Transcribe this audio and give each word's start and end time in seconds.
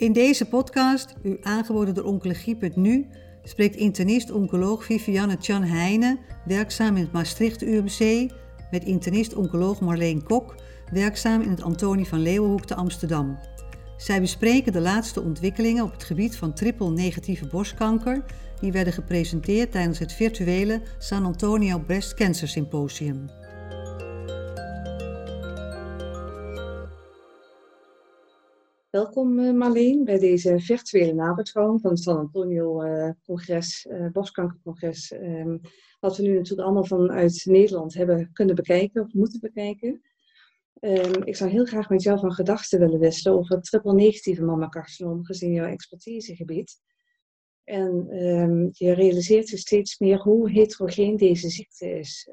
In 0.00 0.12
deze 0.12 0.44
podcast, 0.44 1.14
u 1.22 1.38
aangeboden 1.42 1.94
door 1.94 2.04
Oncologie.nu, 2.04 3.06
spreekt 3.42 3.76
internist-oncoloog 3.76 4.84
Vivianne 4.84 5.36
Chan 5.40 5.62
Heijnen, 5.62 6.18
werkzaam 6.44 6.96
in 6.96 7.02
het 7.02 7.12
Maastricht 7.12 7.62
UMC, 7.62 8.30
met 8.70 8.84
internist-oncoloog 8.84 9.80
Marleen 9.80 10.22
Kok, 10.22 10.54
werkzaam 10.92 11.40
in 11.40 11.50
het 11.50 11.62
Antonie 11.62 12.06
van 12.06 12.22
Leeuwenhoek 12.22 12.64
te 12.64 12.74
Amsterdam. 12.74 13.38
Zij 13.96 14.20
bespreken 14.20 14.72
de 14.72 14.80
laatste 14.80 15.22
ontwikkelingen 15.22 15.84
op 15.84 15.92
het 15.92 16.04
gebied 16.04 16.36
van 16.36 16.54
triple-negatieve 16.54 17.46
borstkanker, 17.46 18.24
die 18.60 18.72
werden 18.72 18.92
gepresenteerd 18.92 19.72
tijdens 19.72 19.98
het 19.98 20.12
virtuele 20.12 20.82
San 20.98 21.24
Antonio 21.24 21.78
Breast 21.78 22.14
Cancer 22.14 22.48
Symposium. 22.48 23.39
Welkom 28.90 29.38
uh, 29.38 29.52
Marleen 29.52 30.04
bij 30.04 30.18
deze 30.18 30.58
virtuele 30.58 31.12
nabeschouwing 31.12 31.80
van 31.80 31.90
het 31.90 32.00
San 32.00 32.16
Antonio 32.16 32.82
uh, 32.84 33.10
congres, 33.24 33.86
uh, 33.90 34.06
borstkankercongres. 34.12 35.12
Um, 35.12 35.60
wat 36.00 36.16
we 36.16 36.22
nu 36.22 36.34
natuurlijk 36.34 36.60
allemaal 36.60 36.84
vanuit 36.84 37.44
Nederland 37.44 37.94
hebben 37.94 38.30
kunnen 38.32 38.54
bekijken 38.54 39.02
of 39.02 39.12
moeten 39.12 39.40
bekijken. 39.40 40.02
Um, 40.80 41.22
ik 41.24 41.36
zou 41.36 41.50
heel 41.50 41.64
graag 41.64 41.88
met 41.88 42.02
jou 42.02 42.18
van 42.18 42.32
gedachten 42.32 42.78
willen 42.78 42.98
wisselen 42.98 43.38
over 43.38 43.54
het 43.54 43.64
triple 43.64 43.94
negatieve 43.94 44.42
mammacarcinoom 44.42 45.24
gezien 45.24 45.52
jouw 45.52 45.66
expertisegebied. 45.66 46.80
En 47.64 48.16
um, 48.24 48.68
je 48.72 48.92
realiseert 48.92 49.48
je 49.48 49.56
steeds 49.56 49.98
meer 49.98 50.18
hoe 50.18 50.50
heterogeen 50.50 51.16
deze 51.16 51.48
ziekte 51.48 51.98
is. 51.98 52.28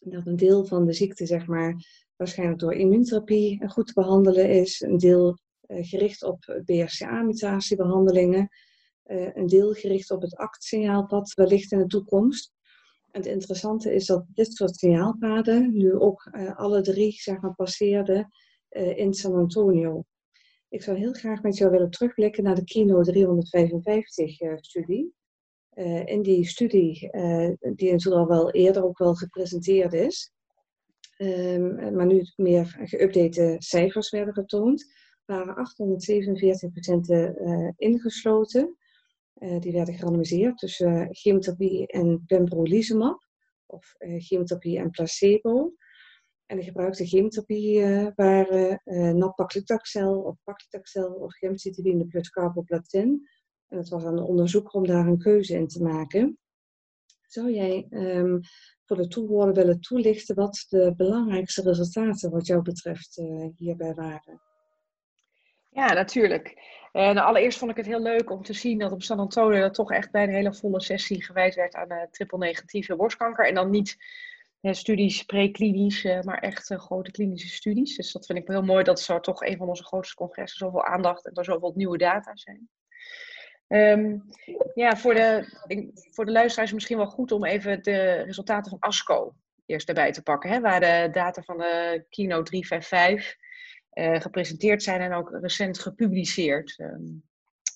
dat 0.00 0.26
een 0.26 0.36
deel 0.36 0.64
van 0.64 0.86
de 0.86 0.92
ziekte, 0.92 1.26
zeg 1.26 1.46
maar, 1.46 1.76
waarschijnlijk 2.16 2.60
door 2.60 2.74
immuuntherapie 2.74 3.68
goed 3.68 3.86
te 3.86 3.92
behandelen 3.92 4.50
is. 4.50 4.80
Een 4.80 4.98
deel 4.98 5.38
gericht 5.66 6.22
op 6.22 6.60
BRCA-mutatiebehandelingen. 6.64 8.48
Uh, 9.06 9.34
een 9.34 9.46
deel 9.46 9.72
gericht 9.72 10.10
op 10.10 10.22
het 10.22 10.36
ACT-signaalpad 10.36 11.34
wellicht 11.34 11.72
in 11.72 11.78
de 11.78 11.86
toekomst. 11.86 12.52
En 13.10 13.20
het 13.20 13.30
interessante 13.30 13.94
is 13.94 14.06
dat 14.06 14.24
dit 14.28 14.52
soort 14.52 14.76
signaalpaden 14.76 15.76
nu 15.76 15.94
ook 15.94 16.28
uh, 16.32 16.56
alle 16.56 16.80
drie 16.80 17.12
zeg 17.12 17.40
maar, 17.40 17.54
passeerden 17.54 18.28
in 18.74 19.14
San 19.14 19.34
Antonio. 19.34 20.04
Ik 20.68 20.82
zou 20.82 20.98
heel 20.98 21.12
graag 21.12 21.42
met 21.42 21.56
jou 21.56 21.70
willen 21.70 21.90
terugblikken 21.90 22.44
naar 22.44 22.54
de 22.54 22.64
Kino 22.64 23.02
355-studie. 23.02 25.12
in 26.04 26.22
die 26.22 26.46
studie, 26.46 27.10
die 27.74 27.92
natuurlijk 27.92 28.14
al 28.14 28.26
wel 28.26 28.50
eerder 28.50 28.84
ook 28.84 28.98
wel 28.98 29.14
gepresenteerd 29.14 29.92
is, 29.92 30.34
Um, 31.18 31.94
maar 31.94 32.06
nu 32.06 32.26
meer 32.36 32.76
geüpdate 32.84 33.56
cijfers 33.58 34.10
werden 34.10 34.34
getoond, 34.34 34.92
waren 35.26 35.54
847 35.54 36.72
patiënten 36.72 37.48
uh, 37.48 37.70
ingesloten. 37.76 38.76
Uh, 39.34 39.60
die 39.60 39.72
werden 39.72 39.94
gerandomiseerd 39.94 40.58
tussen 40.58 40.92
uh, 40.92 41.06
chemotherapie 41.10 41.86
en 41.86 42.24
pembrolizumab, 42.26 43.26
of 43.66 43.94
chemotherapie 43.98 44.78
en 44.78 44.90
placebo. 44.90 45.74
En 46.46 46.56
de 46.56 46.62
gebruikte 46.62 47.06
chemotherapie 47.06 47.82
waren 48.14 48.80
nab-paclitaxel 49.18 50.20
of 50.20 50.36
paclitaxel 50.42 51.12
of 51.12 51.34
gemcitabine 51.34 52.06
plus 52.06 52.30
carboplatin. 52.30 53.28
En 53.68 53.78
het 53.78 53.88
was 53.88 54.04
aan 54.04 54.16
de 54.16 54.22
onderzoeker 54.22 54.72
om 54.72 54.86
daar 54.86 55.06
een 55.06 55.18
keuze 55.18 55.54
in 55.54 55.66
te 55.66 55.82
maken. 55.82 56.38
Zou 57.26 57.52
jij 57.52 57.86
um, 57.90 58.40
voor 58.84 58.96
de 58.96 59.08
toehoorder 59.08 59.54
willen 59.54 59.80
toelichten 59.80 60.34
wat 60.34 60.66
de 60.68 60.94
belangrijkste 60.96 61.62
resultaten 61.62 62.30
wat 62.30 62.46
jou 62.46 62.62
betreft 62.62 63.22
hierbij 63.56 63.94
waren? 63.94 64.53
Ja, 65.74 65.92
natuurlijk. 65.92 66.62
En 66.92 67.18
allereerst 67.18 67.58
vond 67.58 67.70
ik 67.70 67.76
het 67.76 67.86
heel 67.86 68.02
leuk 68.02 68.30
om 68.30 68.42
te 68.42 68.52
zien 68.52 68.78
dat 68.78 68.92
op 68.92 69.02
San 69.02 69.18
Antonio 69.18 69.60
dat 69.60 69.74
toch 69.74 69.92
echt 69.92 70.10
bij 70.10 70.22
een 70.22 70.34
hele 70.34 70.54
volle 70.54 70.80
sessie 70.80 71.24
gewijd 71.24 71.54
werd 71.54 71.74
aan 71.74 71.92
uh, 71.92 72.02
triple-negatieve 72.10 72.96
borstkanker. 72.96 73.46
En 73.46 73.54
dan 73.54 73.70
niet 73.70 73.96
studies 74.62 75.22
preklinisch, 75.22 76.04
uh, 76.04 76.20
maar 76.20 76.38
echt 76.38 76.74
grote 76.76 77.10
klinische 77.10 77.48
studies. 77.48 77.96
Dus 77.96 78.12
dat 78.12 78.26
vind 78.26 78.38
ik 78.38 78.48
heel 78.48 78.62
mooi 78.62 78.84
dat 78.84 79.00
zo 79.00 79.20
toch 79.20 79.42
een 79.42 79.56
van 79.56 79.68
onze 79.68 79.84
grootste 79.84 80.14
congressen 80.14 80.58
zoveel 80.58 80.84
aandacht 80.84 81.26
en 81.26 81.34
er 81.34 81.44
zoveel 81.44 81.72
nieuwe 81.74 81.98
data 81.98 82.30
zijn. 82.34 82.68
Um, 83.68 84.24
ja, 84.74 84.96
voor 84.96 85.14
de, 85.14 85.48
voor 86.10 86.24
de 86.24 86.32
luisteraars 86.32 86.72
misschien 86.72 86.96
wel 86.96 87.06
goed 87.06 87.32
om 87.32 87.44
even 87.44 87.82
de 87.82 88.12
resultaten 88.12 88.70
van 88.70 88.80
ASCO 88.80 89.34
eerst 89.66 89.88
erbij 89.88 90.12
te 90.12 90.22
pakken. 90.22 90.50
Hè, 90.50 90.60
waar 90.60 90.80
de 90.80 91.08
data 91.12 91.42
van 91.42 91.58
de 91.58 92.04
Kino 92.08 92.42
355 92.42 93.42
uh, 93.94 94.20
gepresenteerd 94.20 94.82
zijn 94.82 95.00
en 95.00 95.12
ook 95.12 95.38
recent 95.40 95.78
gepubliceerd. 95.78 96.78
Um, 96.78 97.22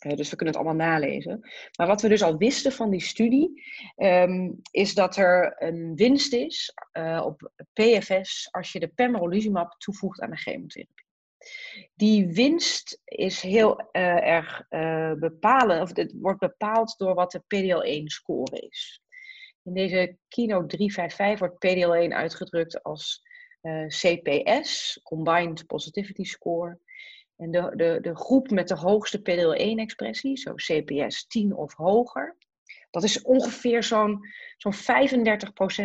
uh, 0.06 0.17
dus 0.17 0.31
we 0.31 0.37
kunnen 0.37 0.55
het 0.55 0.65
allemaal 0.65 0.87
nalezen. 0.89 1.41
Maar 1.77 1.87
wat 1.87 2.03
we 2.03 2.09
dus 2.09 2.23
al 2.23 2.37
wisten 2.37 2.73
van 2.73 2.91
die 2.91 3.01
studie, 3.01 3.62
um, 3.97 4.61
is 4.71 4.95
dat 4.95 5.17
er 5.17 5.62
een 5.62 5.95
winst 5.95 6.33
is 6.33 6.75
uh, 6.93 7.23
op 7.25 7.51
PFS 7.73 8.49
als 8.51 8.73
je 8.73 8.81
de 8.81 8.89
pembrolizumab 8.89 9.75
toevoegt 9.79 10.21
aan 10.21 10.31
de 10.31 10.37
chemotherapie. 10.37 11.06
Die 11.95 12.27
winst 12.27 13.00
is 13.05 13.41
heel 13.41 13.91
erg 13.93 14.69
bepalen, 15.19 15.83
of 15.83 15.97
het 15.97 16.15
wordt 16.21 16.41
bepaald 16.41 16.99
door 16.99 17.15
wat 17.15 17.31
de 17.31 17.41
PDL1-score 17.41 18.69
is. 18.69 19.03
In 19.62 19.75
deze 19.75 20.17
Keynote 20.29 20.67
355 20.67 21.39
wordt 21.39 21.67
PDL1 21.67 22.15
uitgedrukt 22.15 22.83
als 22.83 23.23
eh, 23.23 23.28
CPS, 23.88 25.00
Combined 25.02 25.66
Positivity 25.66 26.24
Score. 26.24 26.78
En 27.36 27.50
de, 27.50 27.72
de, 27.76 27.98
de 28.00 28.16
groep 28.16 28.50
met 28.50 28.69
de 28.69 28.76
hoogste 28.76 29.19
PDL1-expressie, 29.19 30.36
zo 30.36 30.54
CPS 30.54 31.26
10 31.26 31.56
of 31.56 31.74
hoger, 31.74 32.36
dat 32.91 33.02
is 33.02 33.22
ongeveer 33.22 33.82
zo'n 33.82 34.20
zo'n 34.56 34.74
35% 34.74 34.76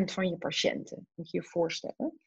van 0.03 0.29
je 0.29 0.37
patiënten, 0.37 1.07
moet 1.13 1.31
je 1.31 1.37
je 1.37 1.43
voorstellen. 1.43 2.19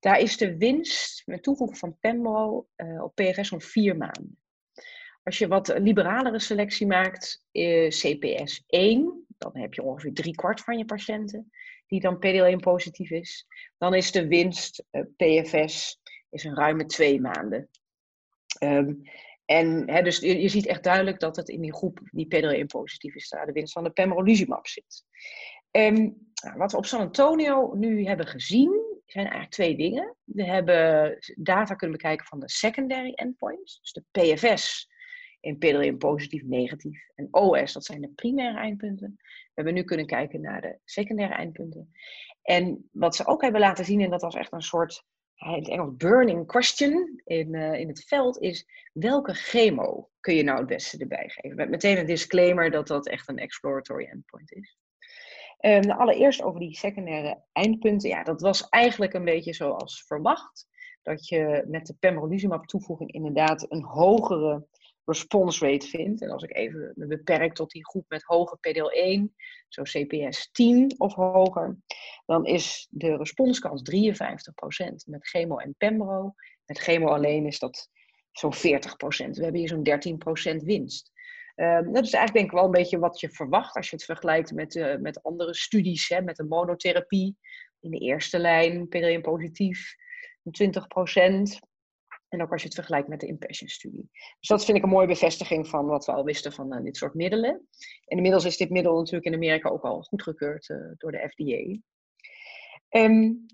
Daar 0.00 0.18
is 0.18 0.36
de 0.36 0.56
winst 0.56 1.22
met 1.26 1.42
toevoegen 1.42 1.76
van 1.76 1.98
Pembro 2.00 2.66
uh, 2.76 3.02
op 3.02 3.14
PFS 3.14 3.48
zo'n 3.48 3.60
vier 3.60 3.96
maanden. 3.96 4.38
Als 5.22 5.38
je 5.38 5.48
wat 5.48 5.78
liberalere 5.78 6.38
selectie 6.38 6.86
maakt, 6.86 7.44
uh, 7.52 7.88
CPS 7.88 8.62
1, 8.66 9.26
dan 9.38 9.56
heb 9.56 9.74
je 9.74 9.82
ongeveer 9.82 10.12
drie 10.12 10.34
kwart 10.34 10.60
van 10.60 10.78
je 10.78 10.84
patiënten 10.84 11.50
die 11.86 12.00
dan 12.00 12.16
PDL1 12.16 12.60
positief 12.60 13.10
is. 13.10 13.46
Dan 13.78 13.94
is 13.94 14.12
de 14.12 14.26
winst 14.26 14.84
uh, 14.90 15.02
PFS 15.16 16.00
is 16.30 16.44
een 16.44 16.54
ruime 16.54 16.86
twee 16.86 17.20
maanden. 17.20 17.68
Um, 18.62 19.02
en 19.44 19.90
hè, 19.90 20.02
dus 20.02 20.18
je, 20.18 20.48
ziet 20.48 20.66
echt 20.66 20.82
duidelijk 20.82 21.20
dat 21.20 21.36
het 21.36 21.48
in 21.48 21.60
die 21.60 21.74
groep 21.74 22.00
die 22.10 22.26
PDL1 22.34 22.66
positief 22.66 23.14
is, 23.14 23.28
daar 23.28 23.46
de 23.46 23.52
winst 23.52 23.72
van 23.72 23.84
de 23.84 23.90
pembrolizumab 23.90 24.66
zit. 24.66 25.04
Nou, 26.44 26.56
wat 26.56 26.72
we 26.72 26.78
op 26.78 26.86
San 26.86 27.00
Antonio 27.00 27.74
nu 27.74 28.06
hebben 28.06 28.26
gezien, 28.26 29.02
zijn 29.06 29.24
eigenlijk 29.24 29.52
twee 29.52 29.76
dingen. 29.76 30.16
We 30.24 30.44
hebben 30.44 31.18
data 31.36 31.74
kunnen 31.74 31.96
bekijken 31.96 32.26
van 32.26 32.40
de 32.40 32.48
secondary 32.50 33.12
endpoints, 33.14 33.80
dus 33.80 33.92
de 33.92 34.04
PFS 34.10 34.88
in 35.44 35.56
PDL1 35.56 35.96
positief, 35.98 36.42
negatief 36.42 37.08
en 37.14 37.28
OS, 37.30 37.72
dat 37.72 37.84
zijn 37.84 38.00
de 38.00 38.12
primaire 38.14 38.58
eindpunten. 38.58 39.14
We 39.18 39.52
hebben 39.54 39.74
nu 39.74 39.82
kunnen 39.82 40.06
kijken 40.06 40.40
naar 40.40 40.60
de 40.60 40.78
secundaire 40.84 41.34
eindpunten. 41.34 41.92
En 42.42 42.88
wat 42.92 43.16
ze 43.16 43.26
ook 43.26 43.42
hebben 43.42 43.60
laten 43.60 43.84
zien, 43.84 44.00
en 44.00 44.10
dat 44.10 44.22
was 44.22 44.34
echt 44.34 44.52
een 44.52 44.62
soort 44.62 45.04
in 45.34 45.52
het 45.52 45.68
Engels 45.68 45.96
burning 45.96 46.46
question 46.46 47.20
in, 47.24 47.54
uh, 47.54 47.72
in 47.72 47.88
het 47.88 48.04
veld 48.04 48.38
is 48.40 48.66
welke 48.92 49.34
chemo 49.34 50.10
kun 50.20 50.34
je 50.34 50.42
nou 50.42 50.58
het 50.58 50.66
beste 50.66 50.98
erbij 50.98 51.28
geven? 51.28 51.56
Met 51.56 51.70
meteen 51.70 51.98
een 51.98 52.06
disclaimer 52.06 52.70
dat 52.70 52.86
dat 52.86 53.08
echt 53.08 53.28
een 53.28 53.38
exploratory 53.38 54.04
endpoint 54.04 54.52
is. 54.52 54.76
Um, 55.60 55.90
allereerst 55.90 56.42
over 56.42 56.60
die 56.60 56.76
secundaire 56.76 57.42
eindpunten. 57.52 58.08
Ja, 58.08 58.22
dat 58.22 58.40
was 58.40 58.68
eigenlijk 58.68 59.12
een 59.12 59.24
beetje 59.24 59.54
zoals 59.54 60.04
verwacht. 60.06 60.66
Dat 61.02 61.28
je 61.28 61.64
met 61.68 61.86
de 61.86 61.94
pembrolizumab 62.00 62.66
toevoeging 62.66 63.12
inderdaad 63.12 63.66
een 63.70 63.82
hogere 63.82 64.66
response 65.04 65.66
rate 65.66 65.86
vindt. 65.86 66.22
En 66.22 66.30
als 66.30 66.42
ik 66.42 66.56
even 66.56 66.92
me 66.94 67.06
beperk 67.06 67.54
tot 67.54 67.70
die 67.70 67.86
groep 67.86 68.04
met 68.08 68.22
hoge 68.22 68.58
PDL1, 68.58 69.34
zo 69.68 69.82
CPS 69.82 70.50
10 70.52 70.94
of 70.98 71.14
hoger, 71.14 71.76
dan 72.26 72.46
is 72.46 72.86
de 72.90 73.16
responskans 73.16 73.82
53% 73.82 74.94
met 75.06 75.28
chemo 75.28 75.56
en 75.56 75.74
pembro. 75.78 76.34
Met 76.64 76.78
chemo 76.78 77.08
alleen 77.08 77.46
is 77.46 77.58
dat 77.58 77.88
zo'n 78.32 78.54
40%. 78.54 78.58
We 78.58 79.42
hebben 79.42 79.60
hier 79.60 79.68
zo'n 79.68 80.58
13% 80.60 80.64
winst. 80.64 81.12
Um, 81.56 81.92
dat 81.92 82.04
is 82.04 82.12
eigenlijk 82.12 82.32
denk 82.32 82.46
ik 82.46 82.52
wel 82.52 82.64
een 82.64 82.70
beetje 82.70 82.98
wat 82.98 83.20
je 83.20 83.30
verwacht 83.30 83.76
als 83.76 83.90
je 83.90 83.96
het 83.96 84.04
vergelijkt 84.04 84.52
met, 84.52 84.74
uh, 84.74 84.96
met 84.96 85.22
andere 85.22 85.54
studies, 85.54 86.08
hè, 86.08 86.20
met 86.22 86.36
de 86.36 86.44
monotherapie. 86.44 87.36
In 87.80 87.90
de 87.90 87.98
eerste 87.98 88.38
lijn, 88.38 88.88
PDL1 88.88 89.20
positief, 89.20 89.94
20%. 90.50 91.58
En 92.34 92.42
ook 92.42 92.52
als 92.52 92.60
je 92.60 92.66
het 92.66 92.76
vergelijkt 92.76 93.08
met 93.08 93.20
de 93.20 93.26
Impassion-studie. 93.26 94.08
Dus 94.38 94.48
dat 94.48 94.64
vind 94.64 94.76
ik 94.76 94.82
een 94.82 94.88
mooie 94.88 95.06
bevestiging 95.06 95.68
van 95.68 95.86
wat 95.86 96.06
we 96.06 96.12
al 96.12 96.24
wisten 96.24 96.52
van 96.52 96.74
uh, 96.74 96.82
dit 96.82 96.96
soort 96.96 97.14
middelen. 97.14 97.68
En 98.04 98.16
inmiddels 98.16 98.44
is 98.44 98.56
dit 98.56 98.70
middel 98.70 98.96
natuurlijk 98.96 99.26
in 99.26 99.34
Amerika 99.34 99.68
ook 99.68 99.84
al 99.84 100.02
goedgekeurd 100.02 100.68
uh, 100.68 100.78
door 100.96 101.12
de 101.12 101.28
FDA. 101.28 101.80
Um, 103.00 103.46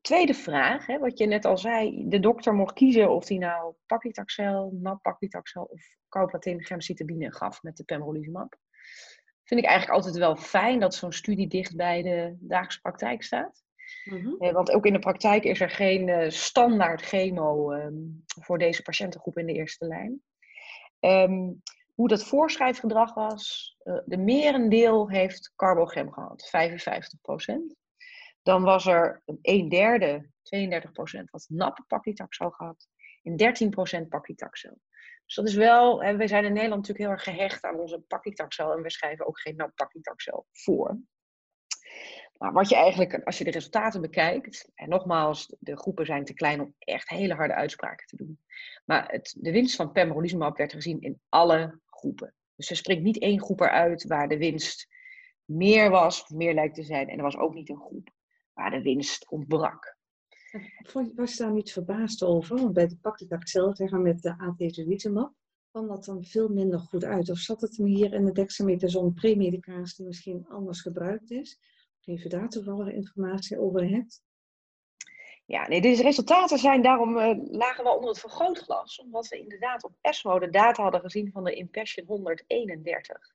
tweede 0.00 0.34
vraag, 0.34 0.86
hè, 0.86 0.98
wat 0.98 1.18
je 1.18 1.26
net 1.26 1.44
al 1.44 1.58
zei, 1.58 2.08
de 2.08 2.20
dokter 2.20 2.54
mocht 2.54 2.74
kiezen 2.74 3.10
of 3.10 3.28
hij 3.28 3.38
nou 3.38 3.74
paclitaxel, 3.86 4.70
nab-paclitaxel 4.80 5.62
of 5.62 5.82
carbatin 6.08 6.64
gemcitabine 6.64 7.32
gaf 7.32 7.62
met 7.62 7.76
de 7.76 7.84
pembrolizumab. 7.84 8.56
Vind 9.44 9.60
ik 9.60 9.66
eigenlijk 9.66 9.96
altijd 9.98 10.16
wel 10.16 10.36
fijn 10.36 10.80
dat 10.80 10.94
zo'n 10.94 11.12
studie 11.12 11.48
dicht 11.48 11.76
bij 11.76 12.02
de 12.02 12.36
dagelijkse 12.40 12.80
praktijk 12.80 13.22
staat. 13.22 13.62
Mhm. 14.04 14.34
Eh, 14.38 14.52
want 14.52 14.70
ook 14.70 14.86
in 14.86 14.92
de 14.92 14.98
praktijk 14.98 15.44
is 15.44 15.60
er 15.60 15.70
geen 15.70 16.08
uh, 16.08 16.28
standaard 16.28 17.02
chemo 17.02 17.72
um, 17.72 18.24
voor 18.26 18.58
deze 18.58 18.82
patiëntengroep 18.82 19.38
in 19.38 19.46
de 19.46 19.52
eerste 19.52 19.86
lijn. 19.86 20.22
Um, 21.00 21.62
hoe 21.94 22.08
dat 22.08 22.24
voorschrijfgedrag 22.24 23.14
was, 23.14 23.76
uh, 23.84 23.98
de 24.04 24.16
merendeel 24.16 25.10
heeft 25.10 25.52
carbogem 25.56 26.12
gehad, 26.12 26.48
55%. 26.48 27.76
Dan 28.42 28.62
was 28.62 28.86
er 28.86 29.22
een 29.42 29.68
derde, 29.68 30.30
32% 30.42 31.30
wat 31.30 31.46
nappe 31.48 31.84
paclitaxel 31.86 32.50
gehad 32.50 32.88
en 33.22 33.36
13% 33.36 34.08
paclitaxel. 34.08 34.80
Dus 35.24 35.34
dat 35.34 35.48
is 35.48 35.54
wel, 35.54 36.02
hè, 36.02 36.16
wij 36.16 36.28
zijn 36.28 36.44
in 36.44 36.52
Nederland 36.52 36.80
natuurlijk 36.80 37.08
heel 37.08 37.32
erg 37.32 37.36
gehecht 37.36 37.64
aan 37.64 37.78
onze 37.78 38.00
paclitaxel 38.00 38.72
en 38.72 38.82
we 38.82 38.90
schrijven 38.90 39.26
ook 39.26 39.40
geen 39.40 39.56
nap 39.56 39.72
paclitaxel 39.74 40.46
voor. 40.52 40.98
Maar 42.38 42.52
wat 42.52 42.68
je 42.68 42.76
eigenlijk, 42.76 43.24
als 43.24 43.38
je 43.38 43.44
de 43.44 43.50
resultaten 43.50 44.00
bekijkt, 44.00 44.70
en 44.74 44.88
nogmaals, 44.88 45.54
de 45.58 45.76
groepen 45.76 46.06
zijn 46.06 46.24
te 46.24 46.34
klein 46.34 46.60
om 46.60 46.74
echt 46.78 47.08
hele 47.08 47.34
harde 47.34 47.54
uitspraken 47.54 48.06
te 48.06 48.16
doen. 48.16 48.40
Maar 48.84 49.10
het, 49.10 49.36
de 49.38 49.52
winst 49.52 49.76
van 49.76 49.92
pembrolizumab 49.92 50.56
werd 50.56 50.72
gezien 50.72 51.00
in 51.00 51.20
alle 51.28 51.80
groepen. 51.86 52.34
Dus 52.56 52.70
er 52.70 52.76
springt 52.76 53.02
niet 53.02 53.18
één 53.18 53.40
groep 53.40 53.60
eruit 53.60 54.06
waar 54.06 54.28
de 54.28 54.38
winst 54.38 54.88
meer 55.44 55.90
was, 55.90 56.28
meer 56.28 56.54
lijkt 56.54 56.74
te 56.74 56.82
zijn. 56.82 57.08
En 57.08 57.16
er 57.16 57.22
was 57.22 57.36
ook 57.36 57.54
niet 57.54 57.68
een 57.68 57.80
groep 57.80 58.10
waar 58.52 58.70
de 58.70 58.82
winst 58.82 59.30
ontbrak. 59.30 59.96
Was 61.14 61.36
je 61.36 61.42
daar 61.42 61.52
niet 61.52 61.72
verbaasd 61.72 62.22
over? 62.22 62.56
Want 62.56 62.72
bij 62.72 62.86
de 62.86 62.96
paclitaxel, 62.96 63.76
zeg 63.76 63.90
maar 63.90 64.00
met 64.00 64.22
de 64.22 64.38
atezolizumab, 64.38 65.32
kwam 65.70 65.88
dat 65.88 66.04
dan 66.04 66.24
veel 66.24 66.48
minder 66.48 66.78
goed 66.78 67.04
uit? 67.04 67.30
Of 67.30 67.38
zat 67.38 67.60
het 67.60 67.76
hem 67.76 67.86
hier 67.86 68.12
in 68.12 68.24
de 68.24 68.32
dexamethason 68.32 69.14
premedicatie 69.14 69.96
die 69.96 70.06
misschien 70.06 70.46
anders 70.48 70.80
gebruikt 70.80 71.30
is? 71.30 71.58
Je 72.16 72.28
daar 72.28 72.48
toevallige 72.48 72.94
informatie 72.94 73.58
over 73.58 73.88
hebt? 73.88 74.22
Ja, 75.44 75.68
nee, 75.68 75.80
deze 75.80 76.02
resultaten 76.02 76.58
zijn 76.58 76.82
daarom 76.82 77.16
uh, 77.16 77.38
lagen 77.50 77.84
wel 77.84 77.94
onder 77.94 78.10
het 78.10 78.20
vergrootglas. 78.20 79.00
Omdat 79.00 79.28
we 79.28 79.38
inderdaad 79.38 79.84
op 79.84 79.92
ESMO 80.00 80.38
de 80.38 80.50
data 80.50 80.82
hadden 80.82 81.00
gezien 81.00 81.30
van 81.32 81.44
de 81.44 81.54
Impassion 81.54 82.06
131. 82.06 83.34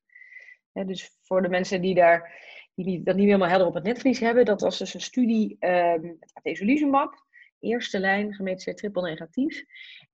dus 0.72 1.18
voor 1.22 1.42
de 1.42 1.50
mensen 1.50 1.81
die 1.81 1.96
daar 1.96 2.42
die 2.75 3.04
dat 3.04 3.16
niet 3.16 3.25
helemaal 3.25 3.50
helder 3.50 3.68
op 3.68 3.74
het 3.74 3.84
netvlies 3.84 4.20
hebben, 4.20 4.46
dat 4.46 4.62
was 4.62 4.78
dus 4.78 4.94
een 4.94 5.02
studie 5.02 5.58
um, 5.60 6.02
met 6.02 6.31
atezolizumab, 6.34 7.25
eerste 7.60 8.00
lijn 8.00 8.34
gemeten 8.34 8.75
triple 8.75 9.02
negatief, 9.02 9.64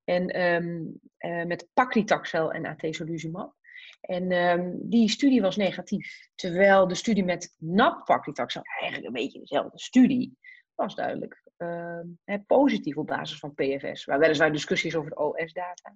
en 0.03 0.41
um, 0.41 0.99
uh, 1.19 1.45
met 1.45 1.67
paclitaxel 1.73 2.51
en 2.51 2.65
atezolizumab. 2.65 3.58
En 4.01 4.31
um, 4.31 4.89
die 4.89 5.09
studie 5.09 5.41
was 5.41 5.55
negatief. 5.55 6.29
Terwijl 6.35 6.87
de 6.87 6.95
studie 6.95 7.23
met 7.23 7.55
nab-paclitaxel, 7.57 8.61
eigenlijk 8.79 9.07
een 9.07 9.21
beetje 9.23 9.39
dezelfde 9.39 9.79
studie, 9.79 10.37
was 10.75 10.95
duidelijk 10.95 11.43
uh, 11.57 11.99
positief 12.47 12.97
op 12.97 13.07
basis 13.07 13.39
van 13.39 13.53
PFS. 13.53 14.05
Waar 14.05 14.19
weliswaar 14.19 14.51
discussies 14.51 14.95
over 14.95 15.09
de 15.09 15.17
OS-data. 15.17 15.95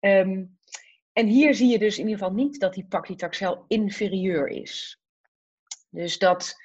Um, 0.00 0.58
en 1.12 1.26
hier 1.26 1.54
zie 1.54 1.68
je 1.68 1.78
dus 1.78 1.98
in 1.98 2.04
ieder 2.04 2.18
geval 2.18 2.34
niet 2.34 2.60
dat 2.60 2.74
die 2.74 2.86
paclitaxel 2.86 3.64
inferieur 3.68 4.48
is. 4.48 5.00
Dus 5.90 6.18
dat, 6.18 6.56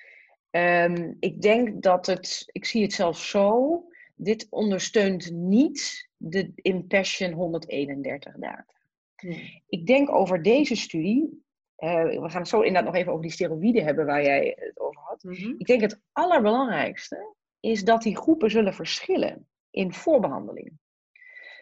ik 1.19 1.41
denk 1.41 1.81
dat 1.83 2.05
het, 2.05 2.43
ik 2.51 2.65
zie 2.65 2.81
het 2.81 2.93
zelfs 2.93 3.29
zo, 3.29 3.83
dit 4.15 4.47
ondersteunt 4.49 5.31
niet 5.31 6.09
de 6.17 6.51
Impassion 6.55 7.31
131 7.31 8.35
data. 8.35 8.73
Ik 9.67 9.85
denk 9.85 10.11
over 10.11 10.41
deze 10.41 10.75
studie, 10.75 11.43
uh, 11.77 12.03
we 12.03 12.29
gaan 12.29 12.41
het 12.41 12.47
zo 12.47 12.61
inderdaad 12.61 12.91
nog 12.91 12.95
even 12.95 13.11
over 13.11 13.23
die 13.23 13.31
steroïden 13.31 13.83
hebben 13.83 14.05
waar 14.05 14.23
jij 14.23 14.57
het 14.59 14.79
over 14.79 15.01
had. 15.01 15.23
Mhm. 15.23 15.53
Ik 15.57 15.65
denk 15.65 15.81
het 15.81 16.01
allerbelangrijkste 16.11 17.35
is 17.59 17.83
dat 17.83 18.01
die 18.01 18.17
groepen 18.17 18.51
zullen 18.51 18.73
verschillen 18.73 19.47
in 19.69 19.93
voorbehandeling. 19.93 20.79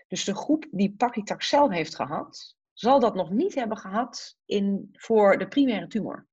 Dus 0.08 0.24
de 0.24 0.36
groep 0.36 0.68
die 0.72 0.96
paclitaxel 0.98 1.72
heeft 1.72 1.96
gehad, 1.96 2.56
zal 2.74 3.00
dat 3.00 3.16
nog 3.16 3.30
niet 3.30 3.56
hebben 3.56 3.78
gehad 3.78 4.38
in, 4.46 4.90
voor 4.92 5.38
de 5.38 5.48
primaire 5.48 5.88
tumor. 5.88 6.28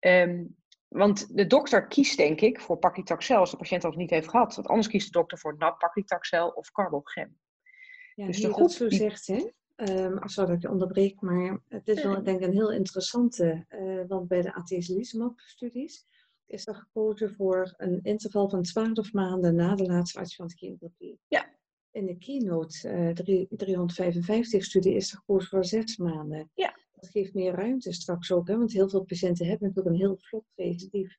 Um, 0.00 0.56
want 0.88 1.36
de 1.36 1.46
dokter 1.46 1.86
kiest 1.86 2.16
denk 2.16 2.40
ik 2.40 2.60
voor 2.60 2.78
paclitaxel 2.78 3.36
als 3.36 3.50
de 3.50 3.56
patiënt 3.56 3.82
dat 3.82 3.96
niet 3.96 4.10
heeft 4.10 4.28
gehad. 4.28 4.54
Want 4.54 4.68
anders 4.68 4.88
kiest 4.88 5.06
de 5.06 5.18
dokter 5.18 5.38
voor 5.38 5.56
NAP, 5.58 5.78
paclitaxel 5.78 6.48
of 6.48 6.70
carbogem. 6.70 7.38
Ja, 8.14 8.26
dus 8.26 8.40
de 8.40 8.52
groep 8.52 8.70
zo 8.70 8.88
die... 8.88 8.98
zegt, 8.98 9.26
hè? 9.26 9.50
Um, 9.76 10.18
sorry 10.28 10.48
dat 10.48 10.56
ik 10.56 10.62
je 10.62 10.70
onderbreek, 10.70 11.20
maar 11.20 11.60
het 11.68 11.88
is 11.88 12.02
wel 12.02 12.22
denk 12.22 12.40
ik 12.40 12.46
een 12.46 12.52
heel 12.52 12.72
interessante. 12.72 13.66
Uh, 13.68 14.02
want 14.08 14.28
bij 14.28 14.42
de 14.42 14.54
atezolizumab-studies 14.54 16.06
is 16.46 16.66
er 16.66 16.74
gekozen 16.74 17.34
voor 17.34 17.74
een 17.76 18.00
interval 18.02 18.48
van 18.48 18.62
12 18.62 19.12
maanden 19.12 19.54
na 19.54 19.74
de 19.74 19.86
laatste 19.86 20.18
adjuvant 20.18 20.52
chemotherapie. 20.52 21.18
Ja. 21.28 21.54
In 21.90 22.06
de 22.06 22.16
keynote 22.18 22.88
uh, 22.88 24.58
355-studie 24.58 24.94
is 24.94 25.12
er 25.12 25.18
gekozen 25.18 25.48
voor 25.48 25.64
6 25.64 25.96
maanden. 25.96 26.50
Ja. 26.54 26.78
Dat 26.94 27.10
geeft 27.10 27.34
meer 27.34 27.54
ruimte 27.54 27.92
straks 27.92 28.32
ook, 28.32 28.48
hè? 28.48 28.56
want 28.56 28.72
heel 28.72 28.88
veel 28.88 29.04
patiënten 29.04 29.46
hebben 29.46 29.68
natuurlijk 29.68 29.94
een 29.94 30.02
heel 30.02 30.18
vlot 30.18 30.44
recidief. 30.54 31.16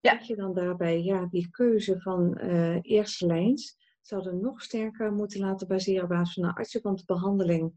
Ja. 0.00 0.20
je 0.22 0.36
dan 0.36 0.54
daarbij 0.54 1.02
ja, 1.02 1.26
die 1.26 1.50
keuze 1.50 2.00
van 2.00 2.38
uh, 2.40 2.78
eerste 2.82 3.26
lijns 3.26 3.76
zouden 4.00 4.40
nog 4.40 4.62
sterker 4.62 5.12
moeten 5.12 5.40
laten 5.40 5.68
baseren 5.68 6.02
op 6.02 6.08
basis 6.08 6.34
van 6.34 6.44
een 6.44 6.54
adjuvante 6.54 7.04
behandeling. 7.06 7.72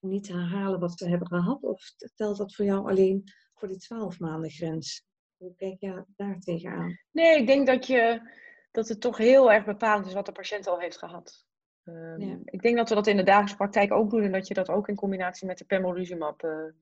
Niet 0.00 0.28
herhalen 0.28 0.80
wat 0.80 0.98
ze 0.98 1.08
hebben 1.08 1.28
gehad, 1.28 1.62
of 1.62 1.92
telt 2.14 2.36
dat 2.36 2.54
voor 2.54 2.64
jou 2.64 2.88
alleen 2.88 3.24
voor 3.54 3.68
die 3.68 3.78
12 3.78 4.20
maanden 4.20 4.50
grens? 4.50 5.06
Hoe 5.36 5.54
kijk 5.56 5.80
je 5.80 6.04
daar 6.16 6.38
tegenaan? 6.38 6.98
Nee, 7.10 7.38
ik 7.38 7.46
denk 7.46 7.66
dat, 7.66 7.86
je, 7.86 8.30
dat 8.70 8.88
het 8.88 9.00
toch 9.00 9.16
heel 9.16 9.52
erg 9.52 9.64
bepalend 9.64 10.06
is 10.06 10.12
wat 10.12 10.26
de 10.26 10.32
patiënt 10.32 10.66
al 10.66 10.80
heeft 10.80 10.98
gehad. 10.98 11.46
Um, 11.84 12.40
Ik 12.44 12.62
denk 12.62 12.76
dat 12.76 12.88
we 12.88 12.94
dat 12.94 13.06
in 13.06 13.16
de 13.16 13.22
dagelijkse 13.22 13.56
praktijk 13.56 13.92
ook 13.92 14.10
doen 14.10 14.22
en 14.22 14.32
dat 14.32 14.48
je 14.48 14.54
dat 14.54 14.68
ook 14.68 14.88
in 14.88 14.94
combinatie 14.94 15.46
met 15.46 15.58
de 15.58 15.64
pembrolizumab 15.64 16.42
uh, 16.42 16.72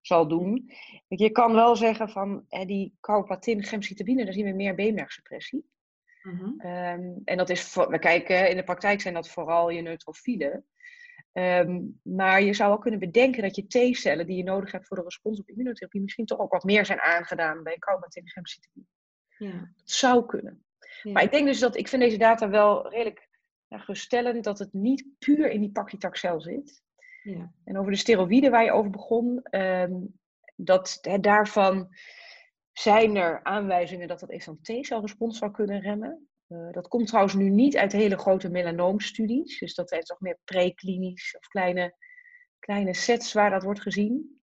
zal 0.00 0.28
doen. 0.28 0.72
Je 1.08 1.30
kan 1.30 1.52
wel 1.52 1.76
zeggen 1.76 2.08
van 2.08 2.44
eh, 2.48 2.66
die 2.66 2.96
carbatin, 3.00 3.62
gemcitabine, 3.62 4.24
daar 4.24 4.32
zien 4.32 4.44
we 4.44 4.52
meer 4.52 4.74
beenmergsuppressie. 4.74 5.70
Um, 6.24 7.22
en 7.24 7.36
dat 7.36 7.50
is, 7.50 7.74
we 7.74 7.98
kijken, 7.98 8.50
in 8.50 8.56
de 8.56 8.64
praktijk 8.64 9.00
zijn 9.00 9.14
dat 9.14 9.28
vooral 9.28 9.70
je 9.70 9.82
neutrofielen. 9.82 10.66
Um, 11.32 12.00
maar 12.02 12.42
je 12.42 12.54
zou 12.54 12.68
wel 12.70 12.78
kunnen 12.78 13.00
bedenken 13.00 13.42
dat 13.42 13.56
je 13.56 13.66
T-cellen 13.66 14.26
die 14.26 14.36
je 14.36 14.42
nodig 14.42 14.72
hebt 14.72 14.86
voor 14.86 14.96
de 14.96 15.02
respons 15.02 15.40
op 15.40 15.48
immunotherapie 15.48 16.00
misschien 16.00 16.26
toch 16.26 16.38
ook 16.38 16.52
wat 16.52 16.64
meer 16.64 16.86
zijn 16.86 17.00
aangedaan 17.00 17.62
bij 17.62 17.76
gemcitabine. 18.24 18.86
Ja. 19.38 19.50
Dat 19.50 19.90
zou 19.90 20.26
kunnen. 20.26 20.64
Ja. 21.02 21.12
Maar 21.12 21.22
ik 21.22 21.30
denk 21.30 21.46
dus 21.46 21.58
dat, 21.58 21.76
ik 21.76 21.88
vind 21.88 22.02
deze 22.02 22.16
data 22.16 22.48
wel 22.48 22.88
redelijk 22.88 23.28
ja, 23.68 23.78
geruststellend 23.78 24.44
dat 24.44 24.58
het 24.58 24.72
niet 24.72 25.06
puur 25.18 25.50
in 25.50 25.60
die 25.60 25.72
paclitaxel 25.72 26.40
zit. 26.40 26.82
Ja. 27.22 27.52
En 27.64 27.78
over 27.78 27.92
de 27.92 27.98
steroïden 27.98 28.50
waar 28.50 28.64
je 28.64 28.72
over 28.72 28.90
begon, 28.90 29.42
um, 29.50 30.18
dat 30.56 30.98
daarvan 31.20 31.94
zijn 32.72 33.16
er 33.16 33.42
aanwijzingen 33.42 34.08
dat 34.08 34.20
dat 34.20 34.30
eventueel 34.30 34.82
T-celrespons 34.82 35.38
zou 35.38 35.50
kunnen 35.50 35.80
remmen. 35.80 36.28
Uh, 36.52 36.72
dat 36.72 36.88
komt 36.88 37.06
trouwens 37.06 37.34
nu 37.34 37.48
niet 37.48 37.76
uit 37.76 37.92
hele 37.92 38.18
grote 38.18 38.50
melanoomstudies. 38.50 39.58
Dus 39.58 39.74
dat 39.74 39.90
heeft 39.90 40.06
toch 40.06 40.20
meer 40.20 40.38
preklinisch 40.44 41.36
of 41.38 41.46
kleine, 41.46 41.94
kleine 42.58 42.94
sets 42.94 43.32
waar 43.32 43.50
dat 43.50 43.62
wordt 43.62 43.80
gezien. 43.80 44.40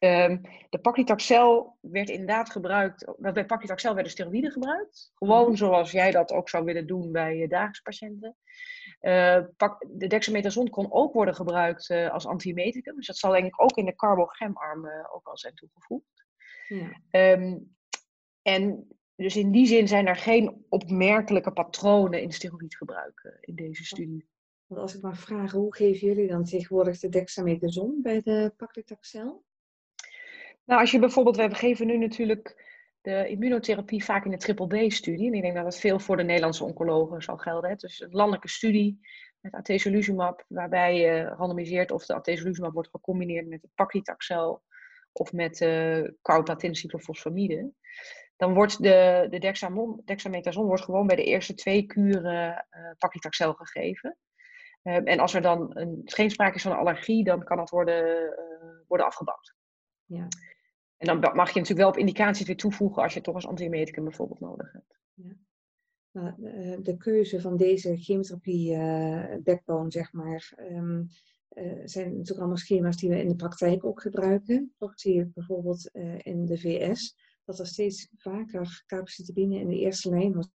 Um, 0.00 0.40
de 0.70 0.78
paclitaxel 0.78 1.76
werd 1.80 2.08
inderdaad 2.08 2.50
gebruikt, 2.50 3.14
bij 3.18 3.46
paclitaxel 3.46 3.94
werden 3.94 4.12
steroïden 4.12 4.50
gebruikt. 4.50 5.10
Gewoon 5.14 5.46
mhm. 5.46 5.56
zoals 5.56 5.90
jij 5.90 6.10
dat 6.10 6.32
ook 6.32 6.48
zou 6.48 6.64
willen 6.64 6.86
doen 6.86 7.12
bij 7.12 7.36
je 7.36 7.48
dagelijkse 7.48 7.82
patiënten. 7.82 8.36
Uh, 9.00 9.44
de 9.88 10.06
dexamethason 10.06 10.68
kon 10.68 10.92
ook 10.92 11.12
worden 11.12 11.34
gebruikt 11.34 11.90
uh, 11.90 12.10
als 12.10 12.26
antiemeticum. 12.26 12.96
Dus 12.96 13.06
dat 13.06 13.16
zal 13.16 13.32
denk 13.32 13.46
ik 13.46 13.62
ook 13.62 13.76
in 13.76 13.84
de 13.84 13.94
carbogemarm 13.94 14.86
ook 15.12 15.26
al 15.26 15.38
zijn 15.38 15.54
toegevoegd. 15.54 16.24
Ja. 16.68 17.32
Um, 17.32 17.76
en 18.42 18.88
dus 19.22 19.36
in 19.36 19.50
die 19.50 19.66
zin 19.66 19.88
zijn 19.88 20.06
er 20.06 20.16
geen 20.16 20.64
opmerkelijke 20.68 21.52
patronen 21.52 22.22
in 22.22 22.32
steroïdgebruik 22.32 23.38
in 23.40 23.54
deze 23.54 23.84
studie. 23.84 24.28
Want 24.66 24.80
als 24.80 24.94
ik 24.94 25.02
maar 25.02 25.16
vraag, 25.16 25.52
hoe 25.52 25.74
geven 25.74 26.06
jullie 26.06 26.28
dan 26.28 26.44
tegenwoordig 26.44 26.98
de 26.98 27.08
dexamethason 27.08 27.98
bij 28.02 28.20
de 28.22 28.52
paclitaxel? 28.56 29.44
Nou, 30.64 30.80
als 30.80 30.90
je 30.90 30.98
bijvoorbeeld, 30.98 31.36
we 31.36 31.54
geven 31.54 31.86
nu 31.86 31.96
natuurlijk 31.96 32.68
de 33.00 33.28
immunotherapie 33.28 34.04
vaak 34.04 34.24
in 34.24 34.30
de 34.30 34.36
triple-B-studie. 34.36 35.26
En 35.26 35.34
ik 35.34 35.42
denk 35.42 35.54
dat 35.54 35.64
dat 35.64 35.78
veel 35.78 35.98
voor 35.98 36.16
de 36.16 36.22
Nederlandse 36.22 36.64
oncologen 36.64 37.22
zal 37.22 37.36
gelden. 37.36 37.70
Hè. 37.70 37.76
Dus 37.76 38.00
een 38.00 38.10
landelijke 38.10 38.48
studie 38.48 39.00
met 39.40 39.54
atezolizumab, 39.54 40.44
waarbij 40.48 40.96
je 40.96 41.24
randomiseert 41.24 41.90
of 41.90 42.06
de 42.06 42.14
atezolizumab 42.14 42.72
wordt 42.72 42.90
gecombineerd 42.90 43.46
met 43.46 43.62
de 43.62 43.68
paclitaxel 43.74 44.62
of 45.12 45.32
met 45.32 45.60
uh, 45.60 46.08
carbatin 46.22 46.74
cyclofosfamide. 46.74 47.72
Dan 48.40 48.54
wordt 48.54 48.82
de, 48.82 49.26
de 49.30 49.38
dexamon, 49.38 50.02
dexamethason 50.04 50.66
wordt 50.66 50.82
gewoon 50.82 51.06
bij 51.06 51.16
de 51.16 51.24
eerste 51.24 51.54
twee 51.54 51.86
kuren 51.86 52.66
uh, 52.70 52.90
paclitaxel 52.98 53.52
gegeven. 53.52 54.16
Ehm, 54.82 55.04
en 55.04 55.18
als 55.18 55.34
er 55.34 55.42
dan 55.42 55.70
een, 55.76 56.02
geen 56.04 56.30
sprake 56.30 56.54
is 56.54 56.62
van 56.62 56.72
een 56.72 56.78
allergie, 56.78 57.24
dan 57.24 57.44
kan 57.44 57.56
dat 57.56 57.70
worden, 57.70 58.04
uh, 58.04 58.86
worden 58.88 59.06
afgebouwd. 59.06 59.54
Ja. 60.04 60.28
En 60.96 61.06
dan 61.06 61.20
mag 61.20 61.48
je 61.48 61.58
natuurlijk 61.58 61.78
wel 61.78 61.88
op 61.88 61.96
indicaties 61.96 62.46
weer 62.46 62.56
toevoegen 62.56 63.02
als 63.02 63.14
je 63.14 63.20
toch 63.20 63.34
als 63.34 63.46
antiemeticum 63.46 64.04
bijvoorbeeld 64.04 64.40
nodig 64.40 64.72
hebt. 64.72 64.98
Ja. 65.14 65.36
Nou, 66.10 66.46
eh, 66.46 66.78
de 66.82 66.96
keuze 66.96 67.40
van 67.40 67.56
deze 67.56 67.96
chemotherapie 67.96 68.76
backbone, 69.42 69.90
zeg 69.90 70.12
maar, 70.12 70.52
um, 70.58 71.08
zijn 71.84 72.08
natuurlijk 72.08 72.38
allemaal 72.38 72.56
schema's 72.56 72.96
die 72.96 73.08
we 73.08 73.20
in 73.20 73.28
de 73.28 73.36
praktijk 73.36 73.84
ook 73.84 74.00
gebruiken. 74.00 74.74
Toch 74.78 74.92
zie 74.94 75.14
je 75.14 75.26
bijvoorbeeld 75.26 75.90
in 76.22 76.46
de 76.46 76.58
VS 76.58 77.14
dat 77.50 77.58
er 77.58 77.66
steeds 77.66 78.08
vaker 78.16 78.82
capecitabine 78.86 79.58
in 79.58 79.68
de 79.68 79.78
eerste 79.78 80.10
lijn 80.10 80.32
wordt 80.32 80.50